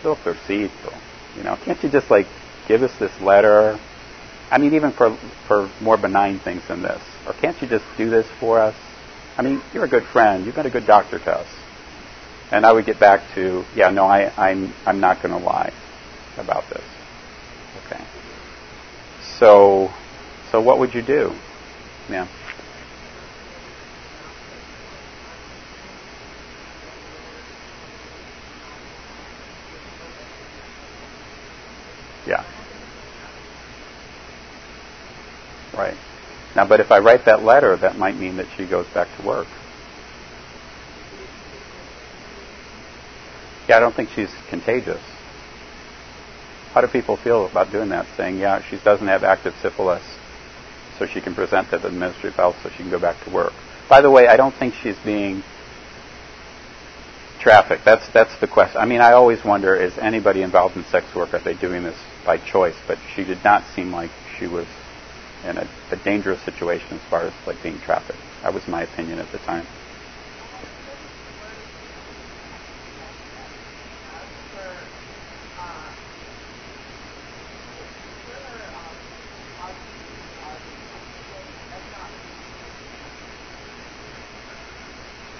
[0.04, 0.70] "Look, proceed,
[1.36, 2.26] you know, can't you just like
[2.66, 3.78] give us this letter?
[4.50, 8.10] I mean, even for for more benign things than this, or can't you just do
[8.10, 8.74] this for us?
[9.36, 10.44] I mean, you're a good friend.
[10.44, 11.48] You've been a good doctor to us."
[12.52, 15.72] And I would get back to, "Yeah, no, I, I'm I'm not going to lie
[16.36, 16.84] about this."
[17.86, 18.02] Okay.
[19.38, 19.92] So,
[20.50, 21.32] so what would you do?
[22.08, 22.26] Yeah.
[32.30, 32.44] Yeah.
[35.76, 35.96] Right.
[36.54, 39.26] Now, but if I write that letter, that might mean that she goes back to
[39.26, 39.46] work.
[43.68, 45.00] Yeah, I don't think she's contagious.
[46.72, 48.06] How do people feel about doing that?
[48.16, 50.02] Saying, yeah, she doesn't have active syphilis,
[50.98, 53.30] so she can present to the Ministry of Health so she can go back to
[53.30, 53.52] work.
[53.88, 55.42] By the way, I don't think she's being
[57.40, 57.84] trafficked.
[57.84, 58.80] That's that's the question.
[58.80, 61.34] I mean, I always wonder: is anybody involved in sex work?
[61.34, 62.76] Are they doing this by choice?
[62.87, 64.68] But she did not seem like she was
[65.44, 68.22] in a, a dangerous situation as far as like being trafficked.
[68.42, 69.68] That was my opinion at the time.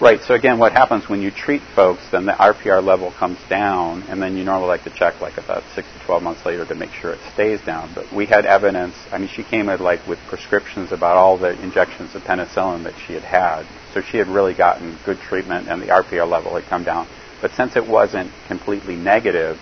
[0.01, 0.19] Right.
[0.23, 4.23] So again, what happens when you treat folks, then the RPR level comes down, and
[4.23, 6.91] then you normally like to check like about six to twelve months later to make
[6.93, 7.93] sure it stays down.
[7.95, 8.95] But we had evidence.
[9.13, 12.95] I mean, she came in like with prescriptions about all the injections of penicillin that
[13.07, 16.65] she had had, so she had really gotten good treatment, and the RPR level had
[16.65, 17.07] come down.
[17.43, 19.61] But since it wasn't completely negative,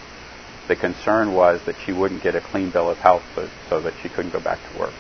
[0.69, 3.25] the concern was that she wouldn't get a clean bill of health,
[3.69, 4.95] so, that she couldn't go back to work.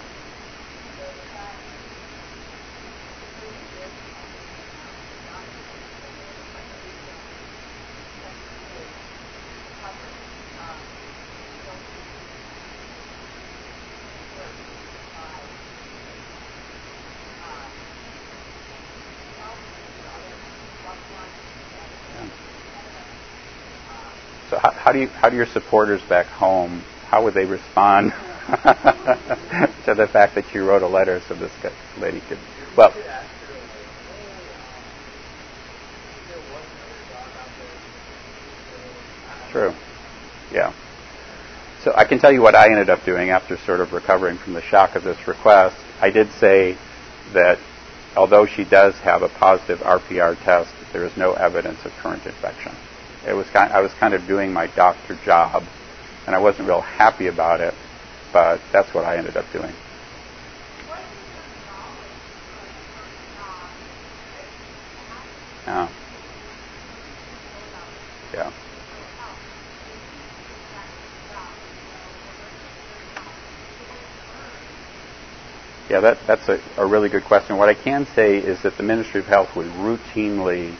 [24.50, 28.12] So how, how, do you how do your supporters back home how would they respond
[28.48, 31.52] to the fact that you wrote a letter so this
[31.98, 32.38] lady could
[32.76, 32.92] well
[39.50, 39.72] true
[40.52, 40.72] yeah
[41.84, 44.54] so I can tell you what I ended up doing after sort of recovering from
[44.54, 45.76] the shock of this request.
[46.00, 46.76] I did say
[47.32, 47.60] that
[48.16, 52.72] although she does have a positive RPR test, there is no evidence of current infection.
[53.28, 55.62] It was kind, I was kind of doing my doctor job,
[56.26, 57.74] and I wasn't real happy about it,
[58.32, 59.72] but that's what I ended up doing.
[65.66, 65.88] Yeah.
[68.32, 68.52] Yeah.
[75.90, 77.56] Yeah, that, that's a, a, really good question.
[77.56, 80.76] What I can say is that the Ministry of Health would routinely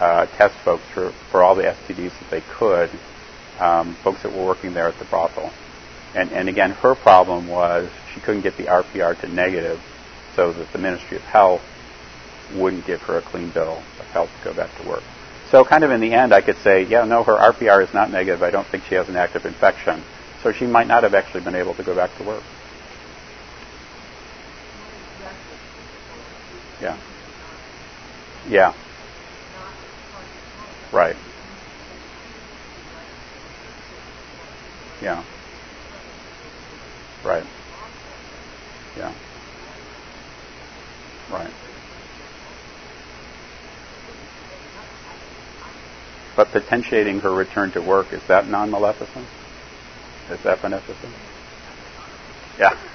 [0.00, 2.90] uh, test folks for, for all the STDs that they could,
[3.60, 5.52] um, folks that were working there at the brothel.
[6.14, 9.80] And, and again, her problem was she couldn't get the RPR to negative
[10.34, 11.62] so that the Ministry of Health
[12.54, 15.02] wouldn't give her a clean bill of health to go back to work.
[15.50, 18.10] So kind of in the end, I could say, yeah, no, her RPR is not
[18.10, 18.42] negative.
[18.42, 20.02] I don't think she has an active infection.
[20.42, 22.42] So she might not have actually been able to go back to work.
[26.80, 26.98] Yeah.
[28.48, 28.74] Yeah.
[30.92, 31.16] Right.
[35.02, 35.24] Yeah.
[37.22, 37.44] Right.
[38.96, 39.14] Yeah.
[41.28, 41.54] Right.
[46.36, 49.30] But potentiating her return to work, is that non maleficent?
[50.30, 51.16] Is that beneficent?
[52.58, 52.89] Yeah.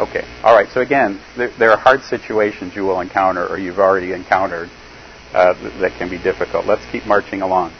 [0.00, 0.26] Okay.
[0.42, 0.68] All right.
[0.72, 4.70] So again, there, there, are hard situations you will encounter or you've already encountered
[5.34, 6.64] uh, that can be difficult.
[6.64, 7.74] Let's keep marching along.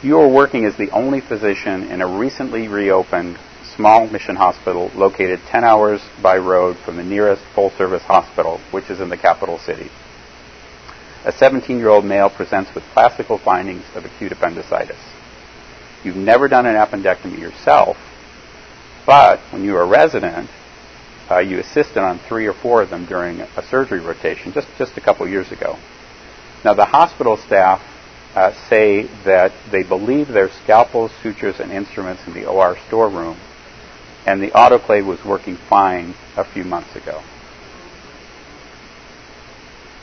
[0.00, 3.36] You are working as the only physician in a recently reopened
[3.74, 8.88] small mission hospital located 10 hours by road from the nearest full service hospital, which
[8.88, 9.90] is in the capital city.
[11.24, 15.00] A 17 year old male presents with classical findings of acute appendicitis.
[16.04, 17.96] You've never done an appendectomy yourself,
[19.04, 20.48] but when you were a resident,
[21.30, 24.96] uh, you assisted on three or four of them during a surgery rotation just, just
[24.96, 25.76] a couple years ago.
[26.64, 27.82] Now, the hospital staff
[28.34, 33.38] uh, say that they believe their scalpels, sutures, and instruments in the OR storeroom,
[34.26, 37.22] and the autoclave was working fine a few months ago.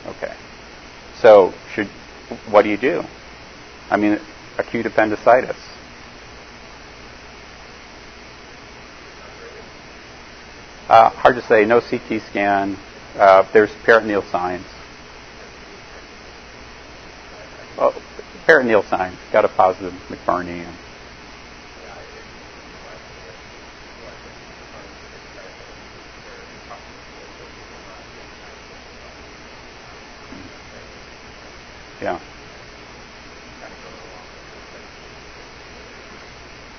[0.06, 0.34] Okay.
[1.20, 1.88] So, should
[2.50, 3.02] what do you do?
[3.90, 4.18] I mean,
[4.58, 5.56] acute appendicitis.
[10.88, 11.64] Uh, hard to say.
[11.64, 12.76] No CT scan.
[13.18, 14.66] Uh, there's peritoneal signs.
[17.78, 17.94] Oh,
[18.46, 19.16] peritoneal signs.
[19.32, 20.66] Got a positive McBurney.
[32.02, 32.20] Yeah.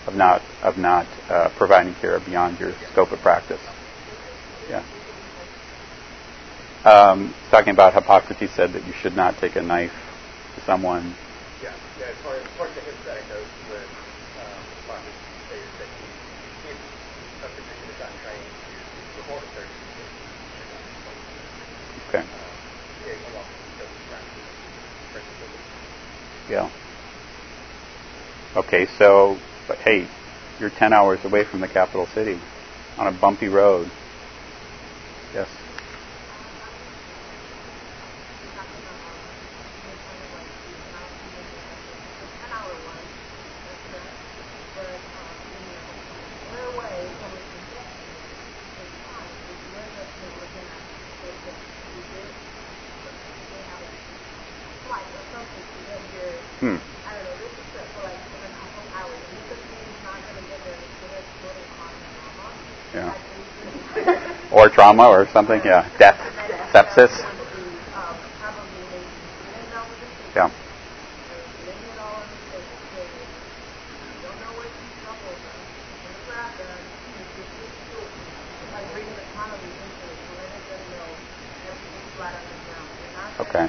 [0.05, 3.61] Of not of not uh, providing care beyond your scope of practice.
[4.69, 4.83] Yeah.
[6.85, 9.93] Um, talking about Hippocrates said that you should not take a knife
[10.55, 11.15] to someone.
[11.61, 12.05] Yeah, yeah.
[12.13, 12.97] As far as, as, far as the hip
[13.29, 15.17] goes, with um, Hippocrates
[15.49, 15.89] stated that
[16.69, 16.77] if
[17.41, 18.73] a physician is not trained to
[19.17, 19.85] perform a surgery,
[22.09, 22.23] okay.
[26.49, 26.69] yeah.
[28.55, 29.37] Okay, so,
[29.67, 30.07] but hey,
[30.59, 32.39] you're 10 hours away from the capital city
[32.97, 33.89] on a bumpy road.
[35.35, 35.49] Yes.
[56.61, 56.77] Hmm.
[62.93, 63.11] Yeah
[64.51, 65.61] or trauma or something.
[65.65, 66.19] Yeah, death,
[66.73, 67.13] sepsis.
[70.35, 70.49] Yeah.
[83.39, 83.67] Okay.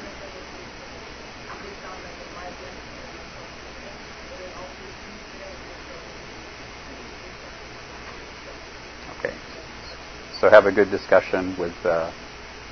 [10.47, 12.09] So have a good discussion with uh,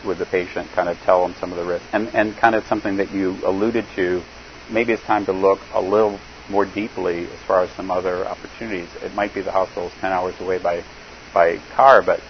[0.06, 2.64] with the patient, kind of tell them some of the risks, and and kind of
[2.66, 4.22] something that you alluded to.
[4.70, 8.88] Maybe it's time to look a little more deeply as far as some other opportunities.
[9.02, 10.84] It might be the hospital is 10 hours away by
[11.32, 12.20] by car, but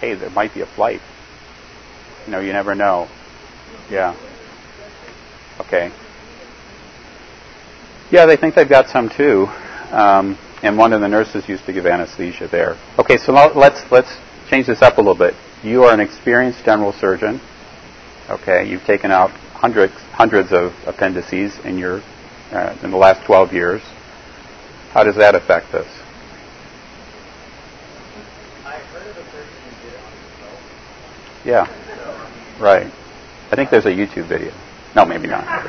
[0.00, 1.02] hey, there might be a flight.
[2.24, 3.06] You know, you never know.
[3.90, 4.16] Yeah.
[5.60, 5.92] Okay.
[8.10, 9.48] Yeah, they think they've got some too.
[9.92, 12.78] Um, and one of the nurses used to give anesthesia there.
[12.98, 14.16] Okay, so let's let's
[14.48, 15.34] change this up a little bit.
[15.62, 17.40] You are an experienced general surgeon.
[18.28, 22.02] Okay, you've taken out hundreds hundreds of appendices in your
[22.52, 23.82] uh, in the last 12 years.
[24.92, 25.88] How does that affect this?
[31.44, 31.66] Yeah,
[32.58, 32.86] right.
[33.50, 34.52] I think there's a YouTube video.
[34.96, 35.44] No, maybe not.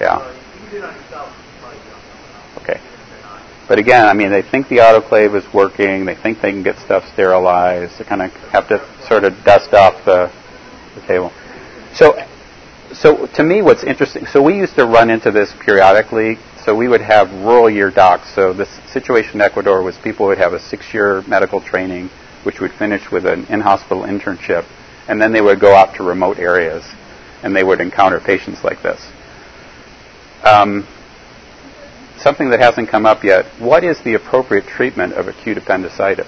[0.00, 0.18] yeah.
[0.18, 0.30] So
[0.64, 2.56] you did it on yourself, you probably did it on someone else.
[2.62, 2.80] Okay.
[2.80, 3.42] They're not.
[3.68, 6.04] But again, I mean, they think the autoclave is working.
[6.04, 7.98] They think they can get stuff sterilized.
[7.98, 10.30] They kind of have to sort of dust off the,
[10.94, 11.32] the table.
[11.94, 12.14] So,
[12.94, 14.26] so to me, what's interesting.
[14.26, 16.38] So we used to run into this periodically.
[16.64, 18.34] So we would have rural year docs.
[18.34, 22.10] So the situation in Ecuador was people would have a six-year medical training,
[22.42, 24.64] which would finish with an in-hospital internship,
[25.08, 26.84] and then they would go out to remote areas,
[27.44, 29.00] and they would encounter patients like this.
[30.42, 30.86] Um,
[32.26, 33.46] something that hasn't come up yet.
[33.60, 36.26] What is the appropriate treatment of acute appendicitis?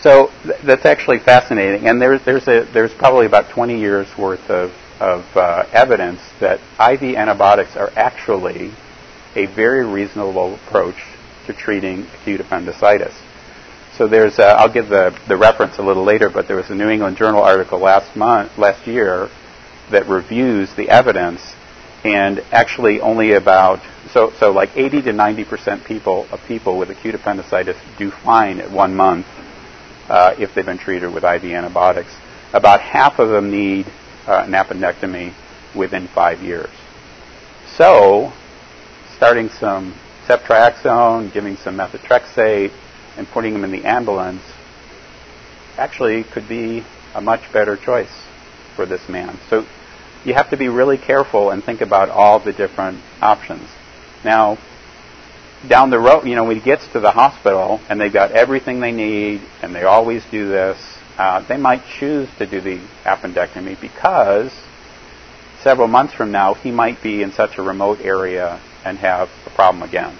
[0.00, 4.48] So th- that's actually fascinating, and there's there's a there's probably about 20 years worth
[4.48, 8.72] of of uh, evidence that IV antibiotics are actually
[9.36, 10.96] a very reasonable approach
[11.46, 13.14] to treating acute appendicitis.
[13.98, 16.74] So there's uh, I'll give the the reference a little later, but there was a
[16.74, 19.28] New England Journal article last month last year
[19.90, 21.42] that reviews the evidence
[22.08, 23.80] and actually only about
[24.12, 28.60] so so like 80 to 90 percent people of people with acute appendicitis do fine
[28.60, 29.26] at one month
[30.08, 32.14] uh, if they've been treated with IV antibiotics.
[32.52, 33.86] About half of them need
[34.26, 35.34] uh, an appendectomy
[35.76, 36.70] within five years.
[37.76, 38.32] So,
[39.16, 39.94] starting some
[40.26, 42.72] ceftriaxone, giving some methotrexate,
[43.16, 44.42] and putting them in the ambulance
[45.76, 46.84] actually could be
[47.14, 48.22] a much better choice
[48.74, 49.38] for this man.
[49.50, 49.66] So
[50.24, 53.68] you have to be really careful and think about all the different options.
[54.24, 54.58] Now,
[55.66, 58.80] down the road, you know, when he gets to the hospital and they've got everything
[58.80, 60.78] they need and they always do this,
[61.16, 64.52] uh, they might choose to do the appendectomy because
[65.62, 69.50] several months from now he might be in such a remote area and have a
[69.50, 70.16] problem again.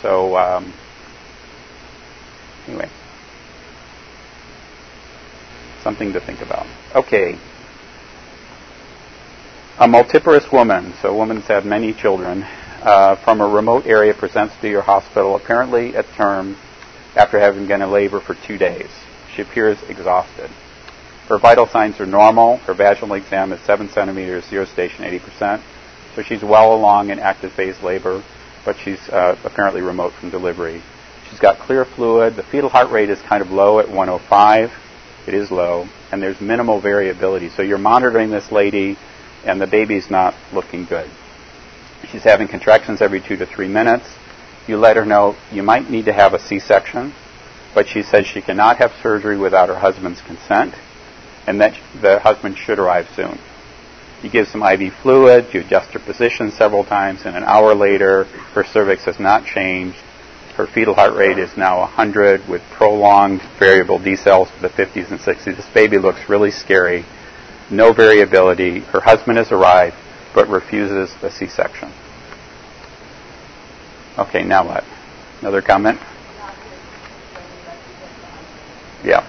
[0.00, 0.72] So, um,
[2.68, 2.88] anyway,
[5.82, 6.66] something to think about.
[6.94, 7.36] Okay.
[9.80, 12.42] A multiparous woman, so a woman woman's had many children,
[12.82, 16.56] uh, from a remote area presents to your hospital, apparently at term,
[17.14, 18.90] after having been in labor for two days.
[19.36, 20.50] She appears exhausted.
[21.28, 22.56] Her vital signs are normal.
[22.56, 25.62] Her vaginal exam is 7 centimeters, zero station 80%.
[26.16, 28.24] So she's well along in active phase labor,
[28.64, 30.82] but she's uh, apparently remote from delivery.
[31.30, 32.34] She's got clear fluid.
[32.34, 34.72] The fetal heart rate is kind of low at 105.
[35.28, 37.50] It is low, and there's minimal variability.
[37.50, 38.96] So you're monitoring this lady,
[39.48, 41.10] and the baby's not looking good.
[42.12, 44.06] She's having contractions every two to three minutes.
[44.66, 47.14] You let her know you might need to have a C-section,
[47.74, 50.74] but she says she cannot have surgery without her husband's consent,
[51.46, 53.38] and that the husband should arrive soon.
[54.22, 58.24] You give some IV fluid, you adjust her position several times, and an hour later,
[58.52, 59.96] her cervix has not changed.
[60.56, 65.20] Her fetal heart rate is now 100 with prolonged variable decels to the 50s and
[65.20, 65.56] 60s.
[65.56, 67.04] This baby looks really scary.
[67.70, 68.80] No variability.
[68.80, 69.96] Her husband has arrived
[70.34, 71.92] but refuses a C-section.
[74.18, 74.84] Okay, now what?
[75.40, 75.98] Another comment?
[79.04, 79.26] Yeah.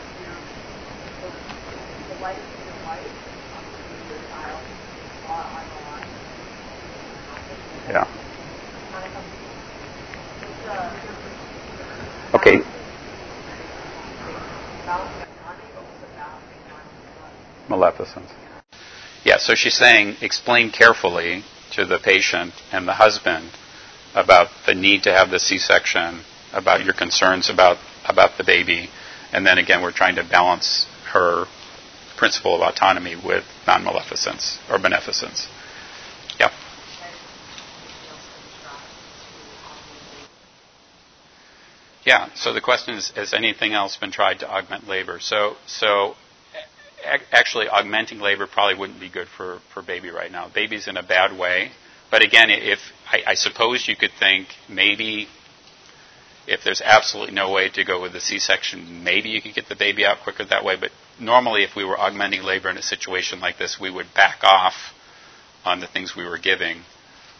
[7.88, 8.08] Yeah.
[12.34, 12.62] Okay.
[17.70, 18.30] Maleficence.
[19.24, 23.51] Yeah, so she's saying explain carefully to the patient and the husband
[24.15, 28.89] about the need to have the C-section, about your concerns about about the baby,
[29.32, 31.45] and then again we're trying to balance her
[32.17, 35.47] principle of autonomy with non-maleficence or beneficence.
[36.39, 36.51] Yeah.
[42.05, 42.30] Yeah.
[42.34, 45.20] So the question is: Has anything else been tried to augment labor?
[45.20, 46.15] So, so
[47.32, 50.49] actually augmenting labor probably wouldn't be good for, for baby right now.
[50.49, 51.72] Baby's in a bad way.
[52.12, 52.80] But again, if
[53.12, 55.28] I, I suppose you could think maybe
[56.47, 59.76] if there's absolutely no way to go with the C-section, maybe you could get the
[59.76, 60.76] baby out quicker that way.
[60.80, 60.89] But
[61.20, 64.74] normally, if we were augmenting labor in a situation like this, we would back off
[65.64, 66.82] on the things we were giving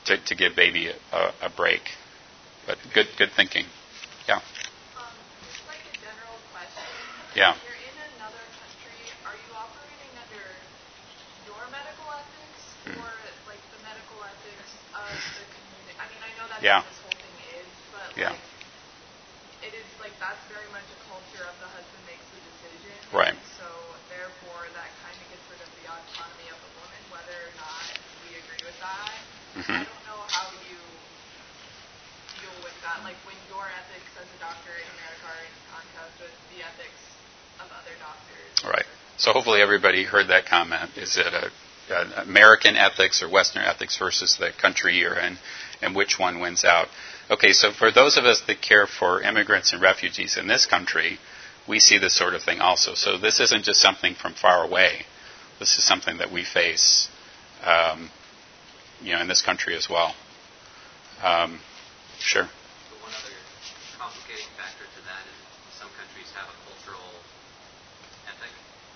[0.06, 1.82] to, to give baby a, a break.
[2.68, 3.66] But good, good thinking.
[4.28, 4.36] Yeah.
[4.36, 4.42] Um,
[5.42, 6.86] just like a general question.
[7.34, 7.58] Yeah.
[7.58, 10.46] If you're in another country, are you operating under
[11.50, 13.02] your medical ethics Hmm.
[13.02, 13.10] or
[13.50, 13.82] like the
[16.62, 16.84] Yeah.
[16.84, 18.36] this whole thing is, but Yeah.
[18.36, 18.44] like
[19.64, 22.96] it is like that's very much a culture of the husband makes the decision.
[23.12, 23.36] Right.
[23.60, 23.68] So
[24.08, 27.84] therefore that kind of gets rid of the autonomy of the woman, whether or not
[28.24, 29.12] we agree with that.
[29.60, 29.80] Mhm.
[29.80, 30.80] I don't know how you
[32.40, 33.04] deal with that.
[33.04, 37.04] Like when your ethics as a doctor in America are in contrast with the ethics
[37.60, 38.54] of other doctors.
[38.64, 38.88] Right.
[39.20, 40.96] So hopefully everybody heard that comment.
[40.96, 41.52] Is it a,
[41.92, 45.38] American ethics or Western ethics versus the country you're in,
[45.82, 46.88] and which one wins out?
[47.30, 51.20] Okay, so for those of us that care for immigrants and refugees in this country,
[51.68, 52.96] we see this sort of thing also.
[52.96, 55.06] So this isn't just something from far away.
[55.60, 57.10] This is something that we face,
[57.64, 58.10] um,
[59.02, 60.16] you know, in this country as well.
[61.22, 61.60] Um,
[62.18, 62.46] sure.
[62.46, 63.36] So one other
[64.00, 65.38] complicating factor to that is
[65.78, 67.12] some countries have a cultural
[68.26, 68.54] ethic,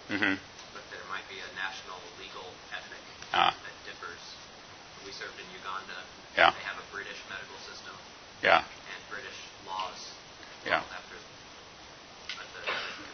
[0.09, 0.35] hmm
[0.73, 2.47] but there might be a national legal
[3.33, 3.49] Ah.
[3.65, 4.21] that differs.
[5.05, 5.97] We served in Uganda.
[6.37, 6.53] Yeah.
[6.53, 7.97] They have a British medical system
[8.45, 8.61] Yeah.
[8.61, 9.97] and British laws.
[10.65, 10.85] Yeah.
[10.85, 11.17] After,
[12.37, 12.61] but the,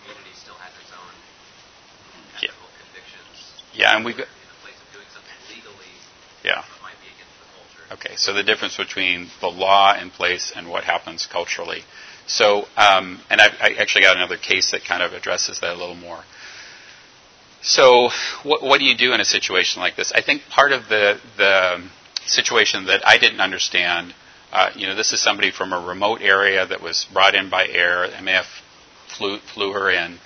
[0.03, 1.13] community still has its own
[2.43, 2.51] Yeah.
[2.51, 3.36] ethical convictions.
[3.74, 4.11] Yeah, and we.
[4.11, 5.93] In the place of doing something legally,
[6.43, 6.63] Yeah.
[6.84, 7.84] might be against the culture.
[7.95, 11.84] Okay, so the difference between the law in place and what happens culturally.
[12.28, 15.80] So, um, and I've, I actually got another case that kind of addresses that a
[15.80, 16.24] little more.
[17.62, 18.10] So,
[18.43, 20.12] what, what do you do in a situation like this?
[20.14, 21.84] I think part of the the
[22.26, 24.14] situation that I didn't understand,
[24.53, 27.68] uh, you know, this is somebody from a remote area that was brought in by
[27.68, 28.07] air.
[28.22, 28.45] MAF
[29.07, 30.20] flew flew her in.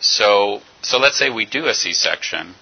[0.00, 2.54] So, so let's say we do a C-section,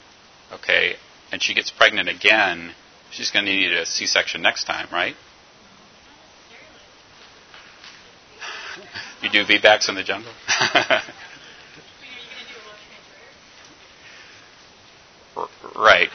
[0.52, 0.96] okay,
[1.30, 2.72] and she gets pregnant again.
[3.10, 5.14] She's going to need a C-section next time, right?
[9.22, 10.32] You do VBACs in the jungle?
[15.36, 16.10] R- right.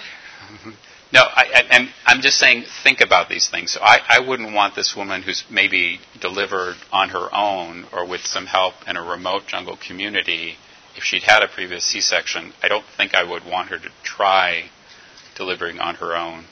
[1.14, 3.74] No, I, and I'm just saying, think about these things.
[3.74, 8.22] So I, I wouldn't want this woman who's maybe delivered on her own or with
[8.22, 10.55] some help in a remote jungle community,
[10.95, 14.70] if she'd had a previous C-section, I don't think I would want her to try
[15.36, 16.45] delivering on her own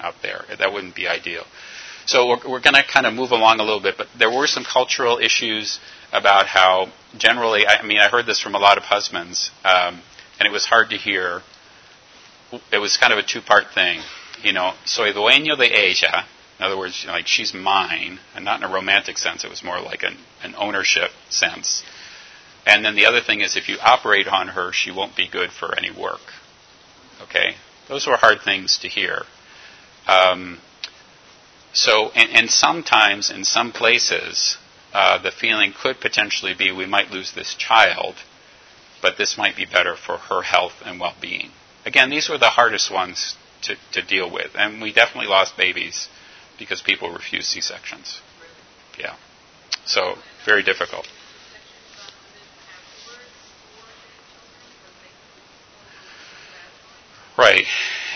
[0.00, 0.44] out there.
[0.58, 1.44] That wouldn't be ideal.
[2.06, 4.46] So we're, we're going to kind of move along a little bit, but there were
[4.46, 5.78] some cultural issues
[6.12, 6.88] about how
[7.18, 10.00] generally, I mean, I heard this from a lot of husbands, um,
[10.38, 11.42] and it was hard to hear.
[12.72, 14.00] It was kind of a two-part thing,
[14.42, 14.72] you know.
[14.84, 16.24] Soy dueño de ella.
[16.58, 19.44] In other words, like she's mine, and not in a romantic sense.
[19.44, 21.84] It was more like an, an ownership sense.
[22.66, 25.50] And then the other thing is, if you operate on her, she won't be good
[25.52, 26.20] for any work.
[27.22, 27.54] Okay,
[27.88, 29.22] those were hard things to hear.
[30.06, 30.58] Um,
[31.72, 34.56] so, and, and sometimes in some places,
[34.92, 38.16] uh, the feeling could potentially be we might lose this child,
[39.02, 41.50] but this might be better for her health and well-being.
[41.88, 46.10] Again, these were the hardest ones to, to deal with, and we definitely lost babies
[46.58, 48.20] because people refused C-sections.
[48.98, 49.16] Yeah,
[49.86, 51.08] so very difficult.
[57.38, 57.64] Right,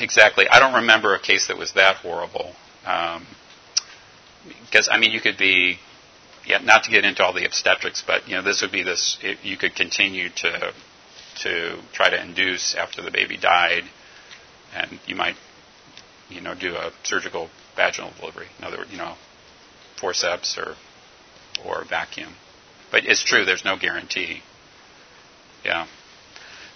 [0.01, 0.47] exactly.
[0.51, 2.55] I don't remember a case that was that horrible.
[2.85, 3.27] Um,
[4.67, 5.79] because I mean, you could be,
[6.45, 9.17] yeah, not to get into all the obstetrics, but you know, this would be this.
[9.23, 10.75] It, you could continue to
[11.37, 13.85] to try to induce after the baby died,
[14.75, 15.37] and you might,
[16.29, 18.49] you know, do a surgical vaginal delivery.
[18.59, 19.15] In other words, you know,
[19.99, 20.75] forceps or
[21.65, 22.35] or vacuum.
[22.91, 23.45] But it's true.
[23.45, 24.43] There's no guarantee.
[25.65, 25.87] Yeah.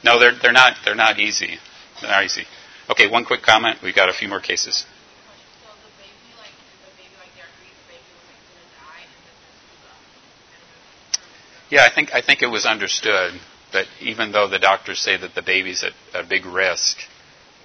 [0.02, 1.58] No, they're they're not they're not easy.
[2.00, 2.44] They're not easy.
[2.90, 3.78] Okay, one quick comment.
[3.82, 4.86] We've got a few more cases.
[11.68, 13.34] Yeah, I think I think it was understood
[13.72, 16.98] that even though the doctors say that the baby's at a big risk,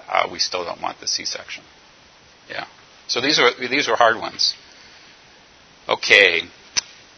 [0.10, 1.64] uh, we still don't want the C-section.
[2.50, 2.66] Yeah.
[3.08, 4.56] So these are these are hard ones.
[5.88, 6.42] Okay,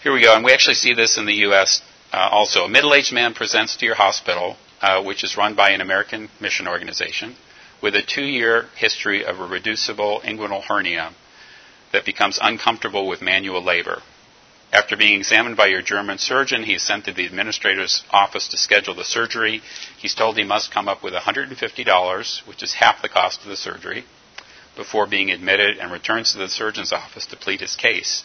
[0.02, 1.82] here we go, and we actually see this in the U.S.
[2.12, 2.64] Uh, also.
[2.64, 6.68] A middle-aged man presents to your hospital, uh, which is run by an American mission
[6.68, 7.36] organization,
[7.82, 11.14] with a two-year history of a reducible inguinal hernia
[11.92, 14.02] that becomes uncomfortable with manual labor.
[14.74, 18.58] After being examined by your German surgeon, he is sent to the administrator's office to
[18.58, 19.62] schedule the surgery.
[20.00, 23.56] He's told he must come up with $150, which is half the cost of the
[23.56, 24.04] surgery,
[24.76, 28.24] before being admitted and returns to the surgeon's office to plead his case.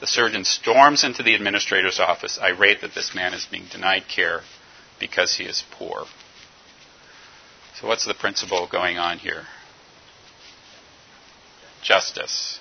[0.00, 4.40] The surgeon storms into the administrator's office, irate that this man is being denied care
[4.98, 6.06] because he is poor.
[7.76, 9.44] So, what's the principle going on here?
[11.82, 12.58] Justice.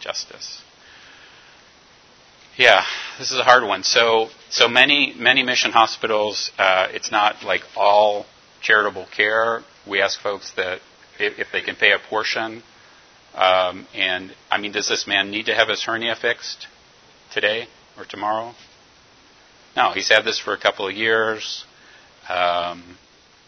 [0.00, 0.62] Justice.
[2.56, 2.84] Yeah,
[3.18, 3.82] this is a hard one.
[3.82, 8.26] So, so many many mission hospitals, uh, it's not like all
[8.60, 9.62] charitable care.
[9.86, 10.80] We ask folks that
[11.18, 12.62] if, if they can pay a portion
[13.34, 16.68] Um, and I mean, does this man need to have his hernia fixed
[17.32, 18.54] today or tomorrow?
[19.76, 21.64] No, he's had this for a couple of years.
[22.28, 22.98] Um,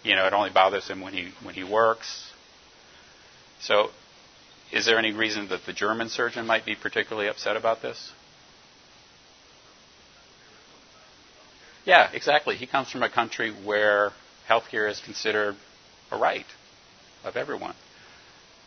[0.05, 2.33] you know, it only bothers him when he when he works.
[3.61, 3.91] So,
[4.73, 8.13] is there any reason that the German surgeon might be particularly upset about this?
[11.87, 12.57] Yeah, exactly.
[12.57, 14.11] He comes from a country where
[14.49, 15.55] healthcare is considered
[16.11, 16.47] a right
[17.25, 17.75] of everyone.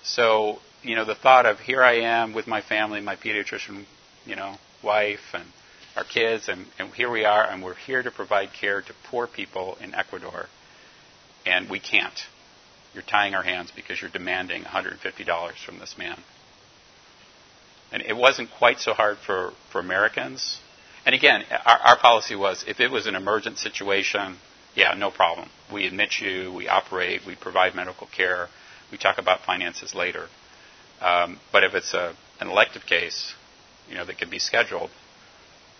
[0.04, 3.84] So, you know, the thought of here I am with my family, my pediatrician,
[4.26, 5.44] you know, wife and
[5.98, 9.28] our kids, and, and here we are, and we're here to provide care to poor
[9.28, 10.46] people in Ecuador,
[11.46, 12.26] and we can't.
[12.94, 16.20] You're tying our hands because you're demanding $150 from this man.
[17.92, 20.60] And it wasn't quite so hard for, for Americans.
[21.06, 24.38] And again, our, our policy was if it was an emergent situation,
[24.76, 25.50] yeah, no problem.
[25.72, 28.48] We admit you, we operate, we provide medical care,
[28.92, 30.28] we talk about finances later.
[31.02, 33.34] Um, but if it's a, an elective case,
[33.90, 34.90] you know, that can be scheduled,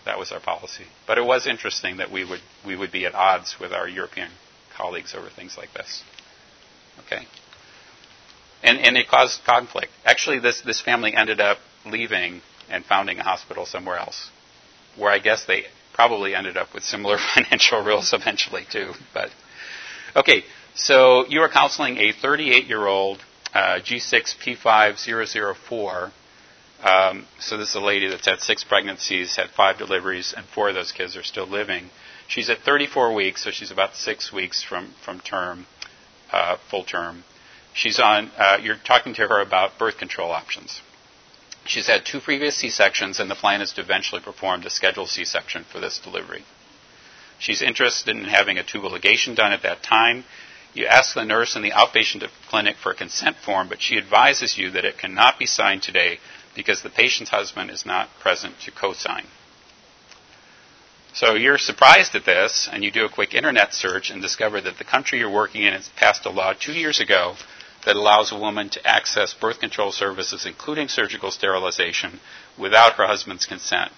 [0.04, 0.84] that was our policy.
[1.06, 4.30] But it was interesting that we would we would be at odds with our European
[4.74, 6.02] colleagues over things like this.
[7.06, 7.26] Okay.
[8.62, 9.92] And and it caused conflict.
[10.04, 12.40] Actually, this this family ended up leaving
[12.70, 14.30] and founding a hospital somewhere else,
[14.96, 18.92] where I guess they probably ended up with similar financial rules eventually too.
[19.14, 19.30] But
[20.16, 23.22] okay, so you are counseling a 38 year old
[23.54, 26.10] uh, G6P5004
[26.82, 30.70] um, so this is a lady that's had six pregnancies, had five deliveries, and four
[30.70, 31.90] of those kids are still living.
[32.26, 35.66] She's at 34 weeks, so she's about six weeks from from term,
[36.32, 37.24] uh, full term.
[37.74, 38.30] She's on.
[38.36, 40.80] Uh, you're talking to her about birth control options.
[41.66, 45.64] She's had two previous C-sections, and the plan is to eventually perform a scheduled C-section
[45.64, 46.44] for this delivery.
[47.38, 50.24] She's interested in having a tubal ligation done at that time.
[50.74, 54.58] You ask the nurse in the outpatient clinic for a consent form, but she advises
[54.58, 56.18] you that it cannot be signed today
[56.54, 59.26] because the patient's husband is not present to co-sign.
[61.12, 64.78] So you're surprised at this, and you do a quick internet search and discover that
[64.78, 67.34] the country you're working in has passed a law two years ago
[67.84, 72.20] that allows a woman to access birth control services, including surgical sterilization,
[72.58, 73.92] without her husband's consent.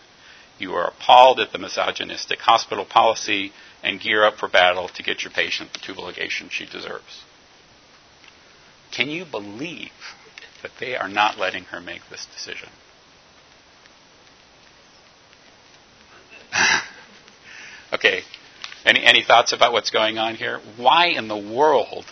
[0.58, 3.52] You are appalled at the misogynistic hospital policy
[3.82, 7.24] and gear up for battle to get your patient the tubal ligation she deserves.
[8.92, 9.90] Can you believe
[10.62, 12.68] that they are not letting her make this decision.
[17.92, 18.22] okay,
[18.86, 20.60] any, any thoughts about what's going on here?
[20.76, 22.06] Why in the world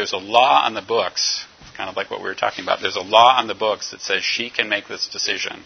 [0.00, 1.44] there's a law on the books,
[1.76, 4.00] kind of like what we were talking about, there's a law on the books that
[4.00, 5.62] says she can make this decision,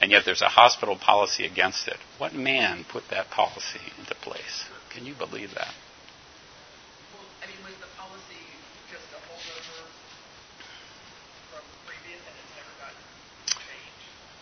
[0.00, 1.96] and yet there's a hospital policy against it.
[2.18, 4.64] What man put that policy into place?
[4.90, 5.74] Can you believe that?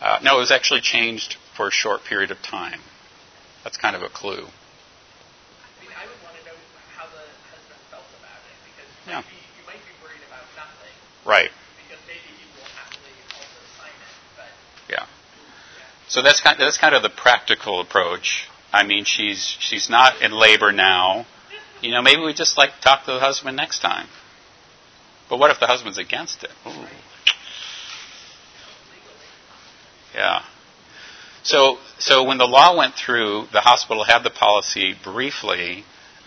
[0.01, 2.81] Uh, no, it was actually changed for a short period of time.
[3.65, 4.47] That's kind of a clue.
[4.47, 6.55] I mean, I would want to know
[6.95, 7.19] how the
[7.51, 9.19] husband felt about it because you, yeah.
[9.19, 10.95] you might be worried about nothing.
[11.25, 11.51] Right.
[11.89, 14.49] Because maybe he will happily also sign it, but.
[14.89, 15.01] Yeah.
[15.01, 16.09] yeah.
[16.09, 18.49] So that's kind of, that's kind of the practical approach.
[18.73, 21.27] I mean, she's she's not in labor now.
[21.81, 24.09] You know, maybe we just like talk to the husband next time.
[25.29, 26.51] But what if the husband's against it?
[26.67, 26.73] Ooh.
[30.15, 30.43] Yeah.
[31.43, 35.85] So, so when the law went through, the hospital had the policy briefly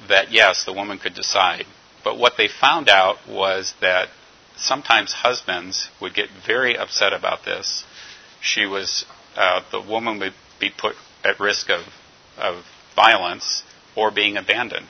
[0.08, 1.66] that yes, the woman could decide.
[2.04, 4.10] But what they found out was that
[4.56, 7.84] sometimes husbands would get very upset about this.
[8.42, 11.82] She was, uh, the woman would be put at risk of,
[12.38, 13.64] of violence
[13.96, 14.88] or being abandoned.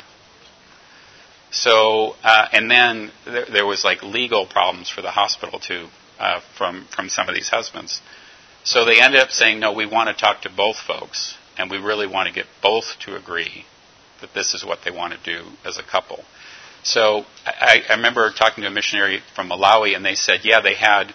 [1.52, 5.88] So, uh, and then there, there, was like legal problems for the hospital too
[6.18, 8.02] uh, from from some of these husbands.
[8.64, 11.78] So they ended up saying, no, we want to talk to both folks, and we
[11.78, 13.66] really want to get both to agree
[14.22, 16.24] that this is what they want to do as a couple.
[16.84, 20.74] So I, I remember talking to a missionary from Malawi, and they said, yeah, they
[20.74, 21.14] had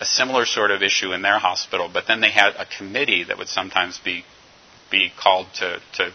[0.00, 3.38] a similar sort of issue in their hospital, but then they had a committee that
[3.38, 4.24] would sometimes be
[4.90, 6.12] be called to, to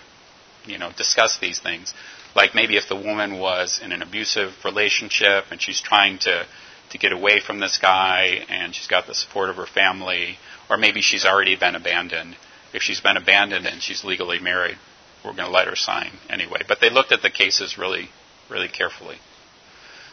[0.65, 1.93] you know discuss these things.
[2.35, 6.45] Like maybe if the woman was in an abusive relationship and she's trying to
[6.91, 10.37] to get away from this guy and she's got the support of her family,
[10.69, 12.35] or maybe she's already been abandoned.
[12.73, 14.77] If she's been abandoned and she's legally married,
[15.23, 16.61] we're going to let her sign anyway.
[16.67, 18.09] But they looked at the cases really,
[18.49, 19.17] really carefully.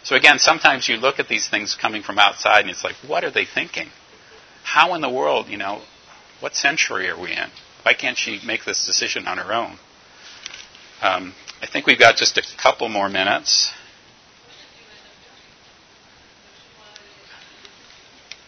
[0.05, 3.25] So again, sometimes you look at these things coming from outside and it's like, what
[3.25, 3.89] are they thinking?
[4.65, 5.83] How in the world, you know,
[6.41, 7.51] what century are we in?
[7.83, 9.79] Why can't she make this decision on her own?
[11.03, 13.73] Um, I think we've got just a couple more minutes.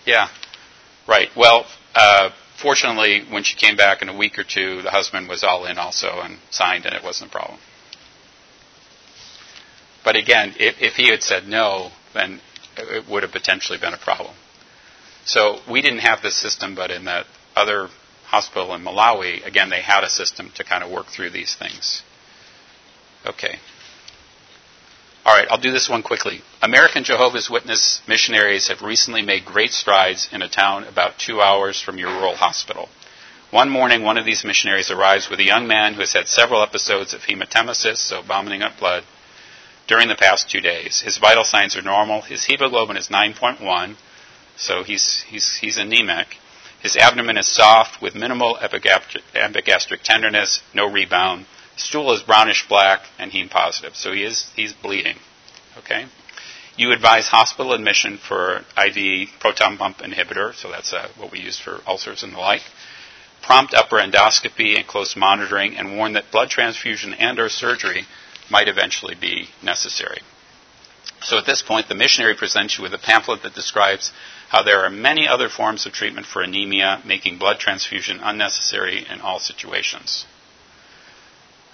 [0.05, 0.29] Yeah,
[1.09, 1.31] right.
[1.37, 2.31] Well, uh,
[2.61, 5.79] fortunately, when she came back in a week or two, the husband was all in
[5.79, 7.59] also and signed, and it wasn't a problem.
[10.05, 12.41] But again, if, if he had said no, then
[12.77, 14.35] it would have potentially been a problem.
[15.25, 17.27] So we didn't have this system, but in that
[17.57, 17.89] other
[18.27, 22.03] hospital in Malawi, again, they had a system to kind of work through these things.
[23.27, 23.57] Okay.
[25.25, 26.43] All right, I'll do this one quickly.
[26.61, 31.81] American Jehovah's Witness missionaries have recently made great strides in a town about two hours
[31.81, 32.91] from your rural hospital.
[33.51, 36.63] One morning, one of these missionaries arrives with a young man who has had several
[36.63, 39.05] episodes of hematemesis, so vomiting up blood,
[39.87, 41.01] during the past two days.
[41.01, 42.23] His vital signs are normal.
[42.23, 43.97] His hemoglobin is 9.1,
[44.57, 46.39] so he's, he's, he's anemic.
[46.81, 51.47] His abdomen is soft with minimal epigastric tenderness, no rebound.
[51.77, 55.17] Stool is brownish black and heme positive, so he is he's bleeding.
[55.79, 56.05] Okay.
[56.77, 61.59] You advise hospital admission for IV proton pump inhibitor, so that's uh, what we use
[61.59, 62.63] for ulcers and the like.
[63.43, 68.05] Prompt upper endoscopy and close monitoring, and warn that blood transfusion and/or surgery
[68.51, 70.21] might eventually be necessary.
[71.23, 74.13] So at this point, the missionary presents you with a pamphlet that describes
[74.49, 79.21] how there are many other forms of treatment for anemia, making blood transfusion unnecessary in
[79.21, 80.27] all situations.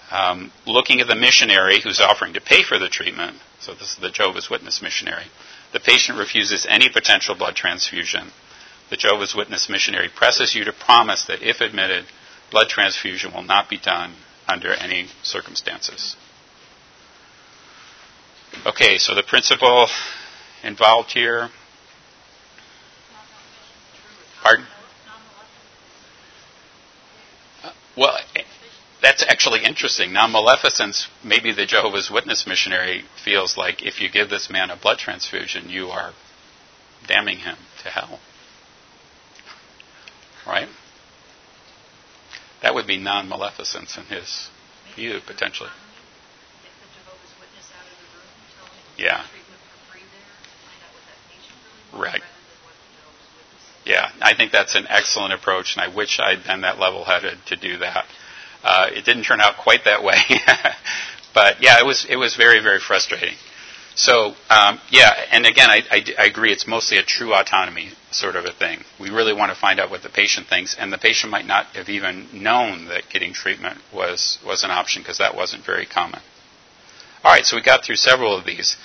[0.09, 3.97] Um, looking at the missionary who's offering to pay for the treatment, so this is
[3.97, 5.25] the Jehovah's Witness missionary,
[5.73, 8.31] the patient refuses any potential blood transfusion.
[8.89, 12.05] The Jehovah's Witness missionary presses you to promise that if admitted,
[12.51, 14.15] blood transfusion will not be done
[14.47, 16.17] under any circumstances.
[18.65, 19.87] Okay, so the principle
[20.63, 21.49] involved here.
[24.43, 24.65] Pardon?
[27.63, 28.17] Uh, well,
[29.01, 30.13] that's actually interesting.
[30.13, 34.75] Now, maleficence, maybe the Jehovah's Witness missionary feels like if you give this man a
[34.75, 36.13] blood transfusion, you are
[37.07, 38.19] damning him to hell.
[40.45, 40.67] Right?
[42.61, 44.49] That would be non maleficence in his
[44.95, 45.71] view, potentially.
[48.97, 49.25] Yeah.
[51.93, 52.21] Right.
[53.85, 57.39] Yeah, I think that's an excellent approach, and I wish I'd been that level headed
[57.47, 58.05] to do that.
[58.63, 60.17] Uh, it didn't turn out quite that way,
[61.33, 63.33] but yeah, it was it was very very frustrating.
[63.95, 66.51] So um, yeah, and again, I, I, I, agree.
[66.51, 68.83] It's mostly a true autonomy sort of a thing.
[68.99, 71.65] We really want to find out what the patient thinks, and the patient might not
[71.75, 76.21] have even known that getting treatment was was an option because that wasn't very common.
[77.23, 78.77] All right, so we got through several of these.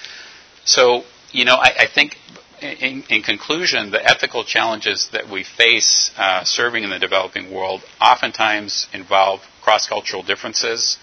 [0.64, 2.18] So you know, I, I think
[2.60, 7.82] in, in, conclusion, the ethical challenges that we face uh, serving in the developing world
[8.00, 10.98] oftentimes involve cross cultural differences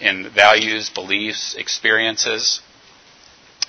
[0.00, 2.60] in values, beliefs, experiences.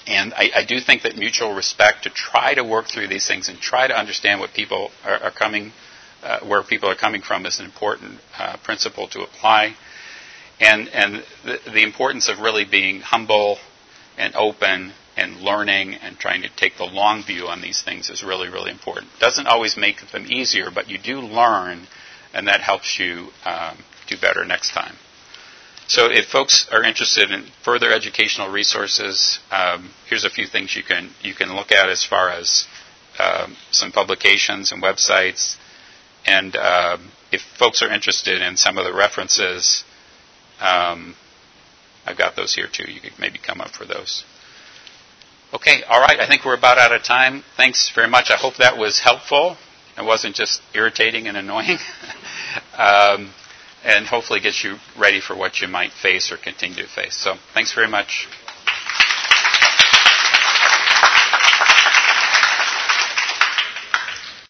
[0.06, 3.48] And I, I, do think that mutual respect to try to work through these things
[3.48, 5.72] and try to understand what people are, are coming,
[6.22, 9.76] uh, where people are coming from, is an important uh, principle to apply.
[10.60, 13.58] And, and the, the importance of really being humble
[14.18, 18.24] and open and learning and trying to take the long view on these things is
[18.24, 19.08] really, really important.
[19.20, 21.88] Doesn't always make them easier, but you do learn,
[22.34, 23.78] and that helps you um,
[24.08, 24.96] do better next time.
[25.88, 30.84] So, if folks are interested in further educational resources, um, here's a few things you
[30.84, 32.66] can you can look at as far as
[33.20, 35.58] um, some publications and websites.
[36.26, 39.84] And um, if folks are interested in some of the references,
[40.64, 41.16] um,
[42.06, 42.90] I've got those here too.
[42.90, 44.24] You could maybe come up for those.
[45.54, 46.20] Okay, all right.
[46.20, 47.44] I think we're about out of time.
[47.58, 48.32] Thanks very much.
[48.32, 49.58] I hope that was helpful.
[49.98, 51.78] It wasn't just irritating and annoying.
[52.78, 53.32] um,
[53.84, 57.16] and hopefully gets you ready for what you might face or continue to face.
[57.18, 58.28] So thanks very much.